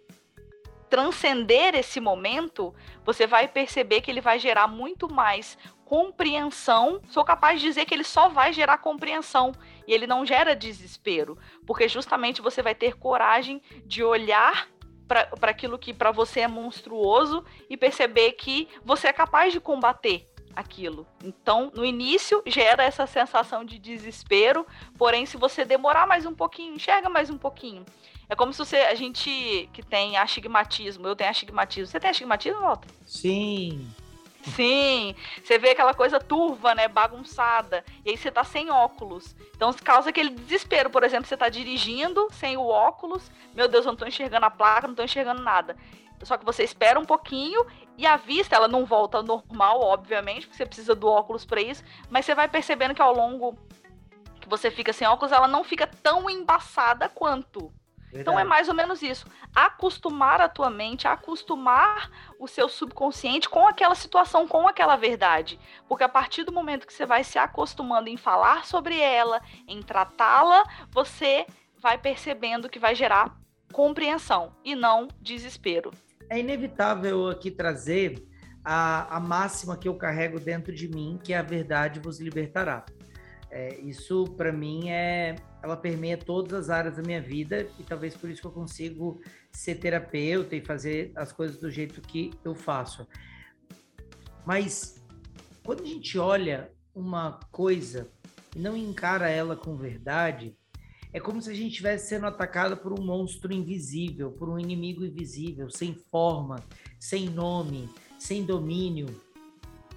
transcender 0.89 1.75
esse 1.75 2.01
momento, 2.01 2.75
você 3.03 3.27
vai 3.27 3.49
perceber 3.49 4.03
que 4.03 4.11
ele 4.11 4.21
vai 4.21 4.39
gerar 4.39 4.67
muito 4.67 5.11
mais 5.11 5.57
compreensão, 5.93 7.03
sou 7.11 7.23
capaz 7.23 7.61
de 7.61 7.67
dizer 7.67 7.85
que 7.85 7.93
ele 7.93 8.03
só 8.03 8.27
vai 8.31 8.51
gerar 8.51 8.79
compreensão 8.79 9.53
e 9.87 9.93
ele 9.93 10.07
não 10.07 10.25
gera 10.25 10.57
desespero, 10.57 11.37
porque 11.67 11.87
justamente 11.87 12.41
você 12.41 12.63
vai 12.63 12.75
ter 12.75 12.97
coragem 12.97 13.61
de 13.85 14.03
olhar 14.03 14.71
para 15.07 15.51
aquilo 15.51 15.79
que 15.79 15.93
para 15.93 16.11
você 16.11 16.41
é 16.41 16.49
monstruoso 16.49 17.45
e 17.69 17.77
perceber 17.77 18.33
que 18.33 18.71
você 18.83 19.09
é 19.09 19.13
capaz 19.13 19.53
de 19.53 19.61
combater 19.61 20.27
aquilo. 20.57 21.07
Então, 21.23 21.71
no 21.75 21.85
início 21.85 22.43
gera 22.47 22.83
essa 22.83 23.07
sensação 23.07 23.63
de 23.63 23.79
desespero, 23.79 24.67
porém 24.97 25.27
se 25.27 25.37
você 25.37 25.63
demorar 25.63 26.07
mais 26.07 26.25
um 26.25 26.35
pouquinho, 26.35 26.75
enxerga 26.75 27.11
mais 27.11 27.29
um 27.29 27.37
pouquinho. 27.37 27.85
É 28.31 28.35
como 28.35 28.51
se 28.51 28.61
você, 28.61 28.79
a 28.79 28.95
gente 28.95 29.69
que 29.75 29.83
tem 29.83 30.17
astigmatismo, 30.17 31.07
eu 31.07 31.15
tenho 31.15 31.29
astigmatismo. 31.29 31.87
Você 31.87 32.01
tem 32.01 32.09
astigmatismo, 32.09 32.63
Walter? 32.63 32.89
Sim. 33.05 33.91
Sim, 34.43 35.15
você 35.43 35.57
vê 35.57 35.71
aquela 35.71 35.95
coisa 35.95 36.19
turva, 36.19 36.75
né, 36.75 36.89
bagunçada, 36.89 37.85
e 38.05 38.11
aí 38.11 38.17
você 38.17 38.31
tá 38.31 38.43
sem 38.43 38.71
óculos. 38.71 39.37
Então 39.55 39.73
causa 39.73 40.11
aquele 40.11 40.31
desespero, 40.31 40.91
por 40.91 41.05
exemplo, 41.05 41.27
você 41.27 41.37
tá 41.37 41.49
dirigindo 41.49 42.29
sem 42.33 42.57
o 42.57 42.67
óculos, 42.67 43.31
meu 43.55 43.69
Deus, 43.69 43.87
eu 43.87 43.93
não 43.93 43.97
tô 43.97 44.07
enxergando 44.07 44.47
a 44.47 44.51
placa, 44.51 44.89
não 44.89 44.95
tô 44.95 45.03
enxergando 45.03 45.43
nada. 45.43 45.77
Só 46.25 46.37
que 46.37 46.45
você 46.45 46.63
espera 46.63 46.99
um 46.99 47.05
pouquinho 47.05 47.65
e 47.97 48.07
a 48.07 48.17
vista, 48.17 48.57
ela 48.57 48.69
não 48.69 48.85
volta 48.85 49.19
ao 49.19 49.23
normal, 49.23 49.81
obviamente, 49.81 50.47
porque 50.47 50.57
você 50.57 50.67
precisa 50.67 50.95
do 50.95 51.09
óculos 51.09 51.45
para 51.45 51.61
isso, 51.61 51.83
mas 52.11 52.25
você 52.25 52.35
vai 52.35 52.49
percebendo 52.49 52.95
que 52.95 53.03
ao 53.03 53.15
longo 53.15 53.57
que 54.41 54.49
você 54.49 54.71
fica 54.71 54.93
sem 54.93 55.07
óculos, 55.07 55.33
ela 55.33 55.47
não 55.47 55.63
fica 55.63 55.87
tão 55.87 56.29
embaçada 56.29 57.09
quanto. 57.09 57.73
Verdade. 58.13 58.21
Então 58.21 58.39
é 58.39 58.45
mais 58.45 58.69
ou 58.69 58.75
menos 58.75 59.01
isso. 59.03 59.27
Acostumar 59.55 60.39
a 60.41 60.49
tua 60.49 60.69
mente, 60.69 61.09
acostumar 61.09 62.11
o 62.39 62.47
seu 62.47 62.69
subconsciente 62.69 63.49
com 63.49 63.67
aquela 63.67 63.95
situação, 63.95 64.47
com 64.47 64.69
aquela 64.69 64.97
verdade. 64.97 65.59
Porque 65.89 66.05
a 66.05 66.09
partir 66.09 66.45
do 66.45 66.53
momento 66.53 66.87
que 66.87 66.93
você 66.93 67.07
vai 67.07 67.25
se 67.25 67.39
acostumando 67.39 68.11
em 68.11 68.19
falar 68.19 68.67
sobre 68.67 69.01
ela, 69.01 69.41
em 69.67 69.81
tratá-la, 69.83 70.63
você 70.91 71.47
vai 71.81 71.97
percebendo 71.97 72.69
que 72.69 72.79
vai 72.79 72.95
gerar 72.95 73.35
compreensão 73.73 74.53
e 74.63 74.75
não 74.75 75.09
desespero. 75.19 75.91
É 76.29 76.39
inevitável 76.39 77.29
aqui 77.29 77.51
trazer 77.51 78.23
a, 78.63 79.17
a 79.17 79.19
máxima 79.21 79.77
que 79.77 79.89
eu 79.89 79.95
carrego 79.95 80.39
dentro 80.39 80.73
de 80.75 80.87
mim, 80.87 81.19
que 81.25 81.33
é 81.33 81.39
a 81.39 81.43
verdade 81.43 81.99
vos 81.99 82.21
libertará. 82.21 82.85
É, 83.51 83.81
isso, 83.81 84.25
para 84.37 84.53
mim, 84.53 84.91
é, 84.91 85.35
ela 85.63 85.77
permeia 85.77 86.19
todas 86.19 86.53
as 86.53 86.71
áreas 86.71 86.97
da 86.97 87.03
minha 87.03 87.21
vida 87.21 87.69
e 87.79 87.83
talvez 87.85 88.17
por 88.17 88.29
isso 88.29 88.41
que 88.41 88.47
eu 88.47 88.53
consigo 88.53 89.21
ser 89.53 89.77
terapeuta 89.77 90.57
e 90.57 90.61
fazer 90.61 91.13
as 91.15 91.31
coisas 91.31 91.59
do 91.59 91.71
jeito 91.71 92.01
que 92.01 92.33
eu 92.45 92.55
faço. 92.55 93.07
Mas 94.45 95.01
quando 95.65 95.83
a 95.83 95.87
gente 95.87 96.19
olha 96.19 96.73
uma 96.95 97.39
coisa 97.53 98.11
e 98.57 98.59
não 98.59 98.77
encara 98.77 99.29
ela 99.29 99.57
com 99.57 99.77
verdade, 99.77 100.57
é 101.13 101.21
como 101.21 101.41
se 101.41 101.51
a 101.51 101.55
gente 101.55 101.73
estivesse 101.73 102.09
sendo 102.09 102.27
atacado 102.27 102.77
por 102.77 102.99
um 102.99 103.05
monstro 103.05 103.53
invisível, 103.53 104.33
por 104.33 104.49
um 104.49 104.59
inimigo 104.59 105.05
invisível, 105.05 105.71
sem 105.71 105.95
forma, 105.95 106.57
sem 106.99 107.29
nome, 107.29 107.89
sem 108.19 108.45
domínio. 108.45 109.07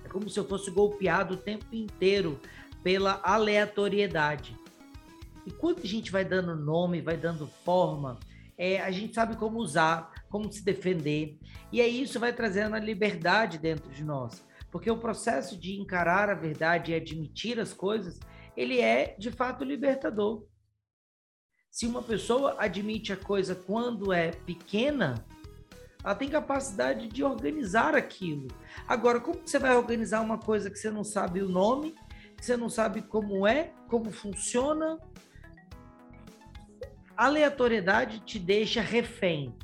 É 0.04 0.10
como 0.10 0.30
se 0.30 0.38
eu 0.38 0.46
fosse 0.46 0.70
golpeado 0.70 1.34
o 1.34 1.38
tempo 1.38 1.66
inteiro 1.74 2.40
pela 2.84 3.20
aleatoriedade. 3.24 4.56
E 5.46 5.52
quando 5.52 5.82
a 5.84 5.88
gente 5.88 6.12
vai 6.12 6.26
dando 6.26 6.56
nome, 6.56 7.02
vai 7.02 7.18
dando 7.18 7.48
forma, 7.48 8.20
é, 8.58 8.82
a 8.82 8.90
gente 8.92 9.14
sabe 9.14 9.36
como 9.36 9.60
usar, 9.60 10.12
como 10.30 10.52
se 10.52 10.64
defender. 10.64 11.38
E 11.72 11.82
aí 11.82 12.02
isso 12.02 12.20
vai 12.20 12.34
trazendo 12.34 12.76
a 12.76 12.80
liberdade 12.80 13.58
dentro 13.58 13.92
de 13.92 14.04
nós. 14.04 14.44
Porque 14.72 14.90
o 14.90 14.98
processo 14.98 15.58
de 15.58 15.80
encarar 15.80 16.30
a 16.30 16.34
verdade 16.34 16.92
e 16.92 16.96
admitir 16.96 17.60
as 17.60 17.74
coisas, 17.74 18.20
ele 18.58 18.80
é 18.80 19.16
de 19.18 19.32
fato 19.32 19.64
libertador. 19.64 20.46
Se 21.70 21.86
uma 21.86 22.02
pessoa 22.02 22.56
admite 22.58 23.12
a 23.12 23.18
coisa 23.18 23.54
quando 23.54 24.14
é 24.14 24.32
pequena, 24.32 25.26
ela 26.04 26.16
tem 26.16 26.30
capacidade 26.30 27.08
de 27.08 27.24
organizar 27.24 27.96
aquilo. 27.96 28.48
Agora, 28.88 29.20
como 29.20 29.42
você 29.46 29.60
vai 29.60 29.76
organizar 29.76 30.22
uma 30.22 30.38
coisa 30.38 30.70
que 30.70 30.78
você 30.78 30.90
não 30.90 31.04
sabe 31.04 31.42
o 31.42 31.50
nome, 31.50 31.96
você 32.40 32.56
não 32.56 32.70
sabe 32.70 33.02
como 33.02 33.46
é, 33.46 33.74
como 33.90 34.12
funciona. 34.12 35.00
Aleatoriedade 37.18 38.20
te 38.20 38.38
deixa 38.38 38.82
refém. 38.82 39.56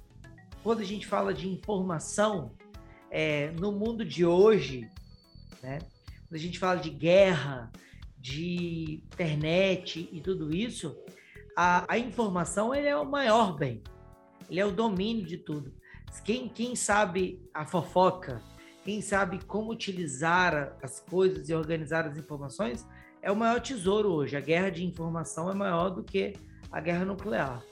Quando 0.64 0.80
a 0.80 0.86
gente 0.86 1.06
fala 1.06 1.34
de 1.34 1.50
informação, 1.50 2.54
é, 3.10 3.52
no 3.52 3.74
mundo 3.74 4.06
de 4.06 4.26
hoje, 4.26 4.90
né, 5.62 5.80
quando 6.28 6.36
a 6.36 6.38
gente 6.38 6.58
fala 6.58 6.80
de 6.80 6.90
guerra, 6.90 7.70
de 8.18 9.04
internet 9.12 10.08
e 10.14 10.22
tudo 10.22 10.56
isso, 10.56 10.96
a, 11.58 11.92
a 11.94 11.98
informação 11.98 12.74
ele 12.74 12.88
é 12.88 12.96
o 12.96 13.06
maior 13.06 13.58
bem. 13.58 13.84
Ele 14.50 14.60
é 14.60 14.66
o 14.66 14.72
domínio 14.72 15.26
de 15.26 15.38
tudo. 15.38 15.74
Quem, 16.24 16.48
quem 16.48 16.76
sabe 16.76 17.42
a 17.54 17.66
fofoca, 17.66 18.42
quem 18.86 19.02
sabe 19.02 19.44
como 19.46 19.72
utilizar 19.72 20.78
as 20.82 21.00
coisas 21.02 21.50
e 21.50 21.54
organizar 21.54 22.06
as 22.06 22.18
informações, 22.18 22.88
é 23.22 23.30
o 23.30 23.36
maior 23.36 23.60
tesouro 23.60 24.10
hoje. 24.10 24.38
A 24.38 24.42
guerra 24.42 24.70
de 24.70 24.86
informação 24.86 25.50
é 25.50 25.54
maior 25.54 25.90
do 25.90 26.04
que 26.04 26.34
a 26.72 26.80
guerra 26.80 27.06
nuclear. 27.06 27.64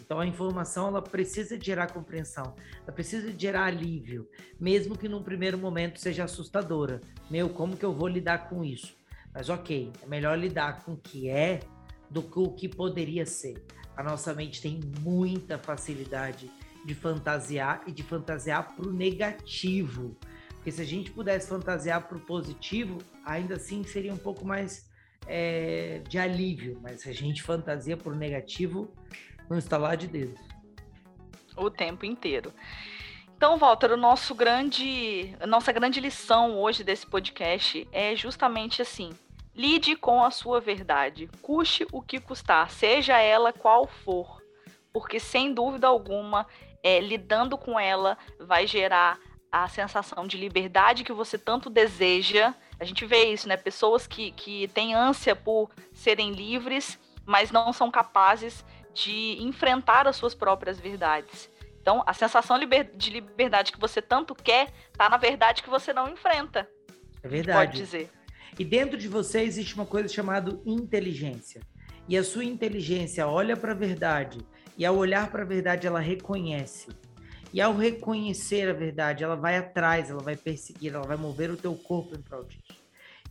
Então 0.00 0.18
a 0.18 0.26
informação 0.26 0.88
ela 0.88 1.00
precisa 1.00 1.58
gerar 1.60 1.92
compreensão, 1.92 2.54
ela 2.82 2.92
precisa 2.92 3.32
gerar 3.38 3.66
alívio, 3.66 4.28
mesmo 4.58 4.98
que 4.98 5.08
num 5.08 5.22
primeiro 5.22 5.56
momento 5.56 6.00
seja 6.00 6.24
assustadora. 6.24 7.00
Meu, 7.30 7.48
como 7.48 7.76
que 7.76 7.84
eu 7.84 7.94
vou 7.94 8.08
lidar 8.08 8.48
com 8.48 8.64
isso? 8.64 8.96
Mas 9.32 9.48
ok, 9.48 9.92
é 10.02 10.06
melhor 10.06 10.36
lidar 10.36 10.84
com 10.84 10.94
o 10.94 10.96
que 10.96 11.28
é 11.28 11.60
do 12.10 12.22
que 12.22 12.40
o 12.40 12.50
que 12.50 12.68
poderia 12.68 13.24
ser. 13.24 13.64
A 13.96 14.02
nossa 14.02 14.34
mente 14.34 14.60
tem 14.60 14.80
muita 15.00 15.58
facilidade 15.58 16.50
de 16.84 16.94
fantasiar 16.94 17.82
e 17.86 17.92
de 17.92 18.02
fantasiar 18.02 18.74
para 18.74 18.88
o 18.88 18.92
negativo. 18.92 20.16
Porque 20.54 20.72
se 20.72 20.82
a 20.82 20.84
gente 20.84 21.12
pudesse 21.12 21.48
fantasiar 21.48 22.08
para 22.08 22.18
o 22.18 22.20
positivo, 22.20 22.98
ainda 23.24 23.54
assim 23.54 23.84
seria 23.84 24.12
um 24.12 24.18
pouco 24.18 24.44
mais 24.44 24.89
é, 25.26 26.00
de 26.08 26.18
alívio. 26.18 26.78
Mas 26.82 27.06
a 27.06 27.12
gente 27.12 27.42
fantasia 27.42 27.96
o 28.12 28.16
negativo, 28.16 28.92
está 29.58 29.76
lá 29.76 29.94
de 29.94 30.06
dedos. 30.06 30.40
O 31.56 31.70
tempo 31.70 32.06
inteiro. 32.06 32.52
Então, 33.36 33.56
Walter, 33.56 33.92
o 33.92 33.96
nosso 33.96 34.34
grande, 34.34 35.34
a 35.40 35.46
nossa 35.46 35.72
grande 35.72 35.98
lição 35.98 36.58
hoje 36.60 36.84
desse 36.84 37.06
podcast 37.06 37.88
é 37.90 38.14
justamente 38.14 38.82
assim: 38.82 39.10
lide 39.54 39.96
com 39.96 40.22
a 40.22 40.30
sua 40.30 40.60
verdade, 40.60 41.28
custe 41.40 41.86
o 41.90 42.02
que 42.02 42.20
custar, 42.20 42.70
seja 42.70 43.18
ela 43.18 43.50
qual 43.50 43.86
for, 43.86 44.42
porque 44.92 45.18
sem 45.18 45.54
dúvida 45.54 45.86
alguma 45.86 46.46
é, 46.82 47.00
lidando 47.00 47.56
com 47.56 47.80
ela 47.80 48.18
vai 48.38 48.66
gerar 48.66 49.18
a 49.50 49.68
sensação 49.68 50.26
de 50.26 50.36
liberdade 50.36 51.04
que 51.04 51.12
você 51.12 51.36
tanto 51.36 51.68
deseja. 51.68 52.54
A 52.78 52.84
gente 52.84 53.04
vê 53.04 53.24
isso, 53.32 53.48
né? 53.48 53.56
Pessoas 53.56 54.06
que, 54.06 54.30
que 54.32 54.68
têm 54.68 54.94
ânsia 54.94 55.34
por 55.34 55.70
serem 55.92 56.32
livres, 56.32 56.98
mas 57.24 57.50
não 57.50 57.72
são 57.72 57.90
capazes 57.90 58.64
de 58.94 59.36
enfrentar 59.40 60.06
as 60.06 60.16
suas 60.16 60.34
próprias 60.34 60.78
verdades. 60.78 61.50
Então, 61.80 62.02
a 62.06 62.12
sensação 62.12 62.58
de 62.58 63.10
liberdade 63.10 63.72
que 63.72 63.80
você 63.80 64.02
tanto 64.02 64.34
quer, 64.34 64.72
tá 64.92 65.08
na 65.08 65.16
verdade 65.16 65.62
que 65.62 65.70
você 65.70 65.92
não 65.92 66.08
enfrenta. 66.08 66.68
É 67.22 67.28
verdade. 67.28 67.58
Pode 67.58 67.78
dizer. 67.78 68.10
E 68.58 68.64
dentro 68.64 68.98
de 68.98 69.08
você 69.08 69.40
existe 69.40 69.74
uma 69.74 69.86
coisa 69.86 70.08
chamada 70.08 70.60
inteligência. 70.66 71.62
E 72.08 72.16
a 72.16 72.24
sua 72.24 72.44
inteligência 72.44 73.26
olha 73.26 73.56
para 73.56 73.72
a 73.72 73.74
verdade, 73.74 74.38
e 74.76 74.84
ao 74.84 74.96
olhar 74.96 75.30
para 75.30 75.42
a 75.42 75.46
verdade, 75.46 75.86
ela 75.86 76.00
reconhece. 76.00 76.88
E 77.52 77.60
ao 77.60 77.74
reconhecer 77.76 78.68
a 78.68 78.72
verdade, 78.72 79.24
ela 79.24 79.34
vai 79.34 79.56
atrás, 79.56 80.08
ela 80.08 80.22
vai 80.22 80.36
perseguir, 80.36 80.94
ela 80.94 81.06
vai 81.06 81.16
mover 81.16 81.50
o 81.50 81.56
teu 81.56 81.74
corpo 81.74 82.16
em 82.16 82.22
prol 82.22 82.44
disso. 82.44 82.80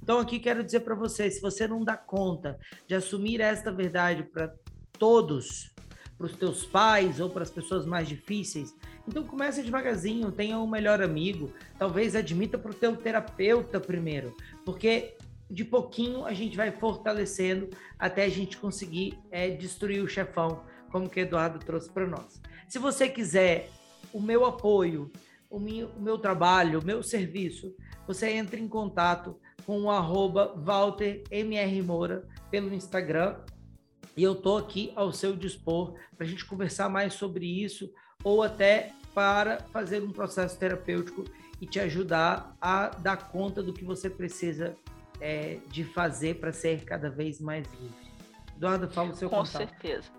Então 0.02 0.20
aqui 0.20 0.40
quero 0.40 0.64
dizer 0.64 0.82
para 0.82 0.96
você, 0.96 1.30
se 1.30 1.42
você 1.42 1.68
não 1.68 1.84
dá 1.84 1.96
conta 1.96 2.58
de 2.88 2.96
assumir 2.96 3.42
esta 3.42 3.72
verdade 3.72 4.24
para 4.24 4.54
todos, 4.98 5.74
para 6.18 6.26
os 6.26 6.36
teus 6.36 6.66
pais 6.66 7.20
ou 7.20 7.30
para 7.30 7.44
as 7.44 7.50
pessoas 7.50 7.86
mais 7.86 8.08
difíceis, 8.08 8.76
então 9.08 9.24
comece 9.24 9.64
devagarzinho, 9.64 10.32
tenha 10.32 10.60
um 10.60 10.68
melhor 10.68 11.02
amigo, 11.02 11.54
talvez 11.78 12.16
admita 12.16 12.58
para 12.58 12.72
o 12.72 12.74
teu 12.76 12.96
terapeuta 12.98 13.80
primeiro, 13.80 14.36
porque 14.66 15.16
de 15.50 15.64
pouquinho 15.64 16.26
a 16.26 16.34
gente 16.34 16.56
vai 16.56 16.72
fortalecendo 16.72 17.70
até 17.98 18.26
a 18.26 18.30
gente 18.30 18.58
conseguir 18.58 19.18
é, 19.32 19.50
destruir 19.50 20.04
o 20.04 20.08
chefão, 20.08 20.64
como 20.92 21.10
que 21.10 21.22
Eduardo 21.22 21.60
trouxe 21.60 21.90
para 21.90 22.06
nós. 22.06 22.42
Se 22.68 22.78
você 22.78 23.08
quiser 23.08 23.70
o 24.14 24.22
meu 24.22 24.46
apoio, 24.46 25.12
o 25.50 25.60
meu, 25.60 25.88
o 25.90 26.02
meu 26.02 26.18
trabalho, 26.18 26.80
o 26.80 26.86
meu 26.86 27.02
serviço, 27.02 27.76
você 28.08 28.32
entra 28.32 28.60
em 28.60 28.68
contato 28.68 29.40
com 29.66 29.82
o 29.84 29.92
arroba 29.92 30.54
Walter 30.58 31.24
MR 31.30 31.82
Moura 31.82 32.28
pelo 32.50 32.74
Instagram. 32.74 33.38
E 34.18 34.24
eu 34.24 34.34
estou 34.34 34.58
aqui 34.58 34.92
ao 34.96 35.12
seu 35.14 35.36
dispor 35.36 35.94
para 36.18 36.26
a 36.26 36.30
gente 36.30 36.46
conversar 36.46 36.90
mais 36.90 37.14
sobre 37.14 37.46
isso 37.46 37.92
ou 38.24 38.44
até 38.44 38.92
para 39.14 39.60
fazer 39.72 40.02
um 40.02 40.12
processo 40.12 40.58
terapêutico 40.58 41.24
e 41.62 41.66
te 41.66 41.80
ajudar 41.80 42.56
a 42.60 42.90
dar 42.90 43.30
conta 43.30 43.62
do 43.62 43.74
que 43.74 43.84
você 43.84 44.10
precisa 44.10 44.76
é, 45.22 45.60
de 45.68 45.84
fazer 45.84 46.40
para 46.40 46.52
ser 46.52 46.84
cada 46.84 47.10
vez 47.10 47.40
mais 47.40 47.68
livre. 47.74 48.10
Eduardo, 48.56 48.90
fala 48.90 49.12
o 49.12 49.16
seu 49.16 49.30
Com 49.30 49.38
contato. 49.38 49.58
certeza. 49.58 50.10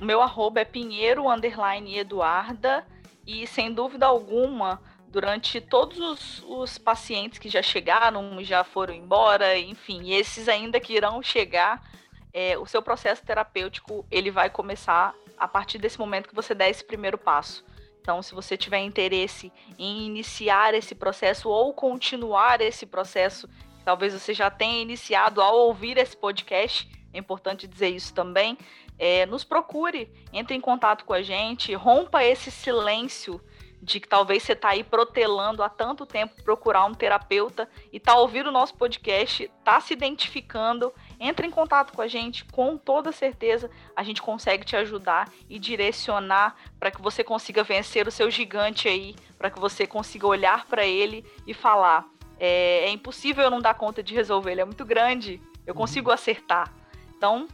O 0.00 0.04
meu 0.04 0.22
arroba 0.22 0.60
é 0.60 0.64
pinheiro, 0.64 1.30
underline, 1.30 1.98
eduarda. 1.98 2.86
E, 3.28 3.46
sem 3.46 3.70
dúvida 3.70 4.06
alguma, 4.06 4.80
durante 5.06 5.60
todos 5.60 5.98
os, 5.98 6.42
os, 6.48 6.78
pacientes 6.78 7.38
que 7.38 7.50
já 7.50 7.60
chegaram, 7.60 8.42
já 8.42 8.64
foram 8.64 8.94
embora, 8.94 9.58
enfim, 9.58 10.14
esses 10.14 10.48
ainda 10.48 10.80
que 10.80 10.94
irão 10.94 11.22
chegar, 11.22 11.86
é, 12.32 12.56
o 12.56 12.64
seu 12.64 12.80
processo 12.80 13.22
terapêutico 13.22 14.06
ele 14.10 14.30
vai 14.30 14.48
começar 14.48 15.14
a 15.36 15.46
partir 15.46 15.76
desse 15.76 15.98
momento 15.98 16.26
que 16.30 16.34
você 16.34 16.54
der 16.54 16.70
esse 16.70 16.82
primeiro 16.82 17.18
passo. 17.18 17.62
Então, 18.00 18.22
se 18.22 18.34
você 18.34 18.56
tiver 18.56 18.78
interesse 18.78 19.52
em 19.78 20.06
iniciar 20.06 20.72
esse 20.72 20.94
processo 20.94 21.50
ou 21.50 21.74
continuar 21.74 22.62
esse 22.62 22.86
processo, 22.86 23.46
talvez 23.84 24.14
você 24.14 24.32
já 24.32 24.50
tenha 24.50 24.80
iniciado 24.80 25.42
ao 25.42 25.54
ouvir 25.54 25.98
esse 25.98 26.16
podcast, 26.16 26.90
é 27.12 27.18
importante 27.18 27.68
dizer 27.68 27.90
isso 27.90 28.14
também. 28.14 28.56
É, 28.98 29.26
nos 29.26 29.44
procure, 29.44 30.10
entre 30.32 30.56
em 30.56 30.60
contato 30.60 31.04
com 31.04 31.12
a 31.12 31.22
gente, 31.22 31.72
rompa 31.74 32.24
esse 32.24 32.50
silêncio 32.50 33.40
de 33.80 34.00
que 34.00 34.08
talvez 34.08 34.42
você 34.42 34.52
está 34.52 34.70
aí 34.70 34.82
protelando 34.82 35.62
há 35.62 35.68
tanto 35.68 36.04
tempo 36.04 36.42
procurar 36.42 36.84
um 36.84 36.94
terapeuta 36.94 37.68
e 37.92 37.98
está 37.98 38.16
ouvindo 38.16 38.48
o 38.48 38.52
nosso 38.52 38.74
podcast, 38.74 39.44
está 39.44 39.80
se 39.80 39.92
identificando, 39.92 40.92
entre 41.18 41.46
em 41.46 41.50
contato 41.50 41.92
com 41.92 42.02
a 42.02 42.08
gente, 42.08 42.44
com 42.46 42.76
toda 42.76 43.12
certeza 43.12 43.70
a 43.94 44.02
gente 44.02 44.20
consegue 44.20 44.64
te 44.64 44.76
ajudar 44.76 45.30
e 45.48 45.58
direcionar 45.58 46.56
para 46.78 46.90
que 46.90 47.00
você 47.00 47.22
consiga 47.22 47.62
vencer 47.62 48.06
o 48.08 48.10
seu 48.10 48.30
gigante 48.30 48.88
aí, 48.88 49.14
para 49.38 49.50
que 49.50 49.60
você 49.60 49.86
consiga 49.86 50.26
olhar 50.26 50.66
para 50.66 50.84
ele 50.84 51.24
e 51.46 51.54
falar: 51.54 52.06
é, 52.38 52.84
é, 52.84 52.90
impossível 52.90 53.44
eu 53.44 53.50
não 53.50 53.60
dar 53.60 53.74
conta 53.74 54.02
de 54.02 54.14
resolver, 54.14 54.52
ele 54.52 54.60
é 54.60 54.64
muito 54.64 54.84
grande, 54.84 55.40
eu 55.66 55.72
uhum. 55.72 55.80
consigo 55.80 56.10
acertar. 56.10 56.72
Então, 57.16 57.48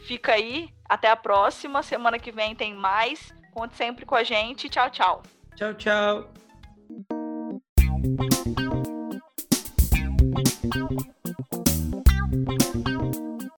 fica 0.00 0.32
aí, 0.32 0.70
até 0.88 1.08
a 1.08 1.16
próxima, 1.16 1.82
semana 1.82 2.18
que 2.18 2.32
vem 2.32 2.54
tem 2.54 2.74
mais. 2.74 3.32
Conte 3.52 3.76
sempre 3.76 4.04
com 4.04 4.14
a 4.14 4.22
gente. 4.22 4.68
Tchau, 4.68 4.90
tchau. 4.90 5.22
Tchau, 5.56 5.74
tchau. 5.74 6.30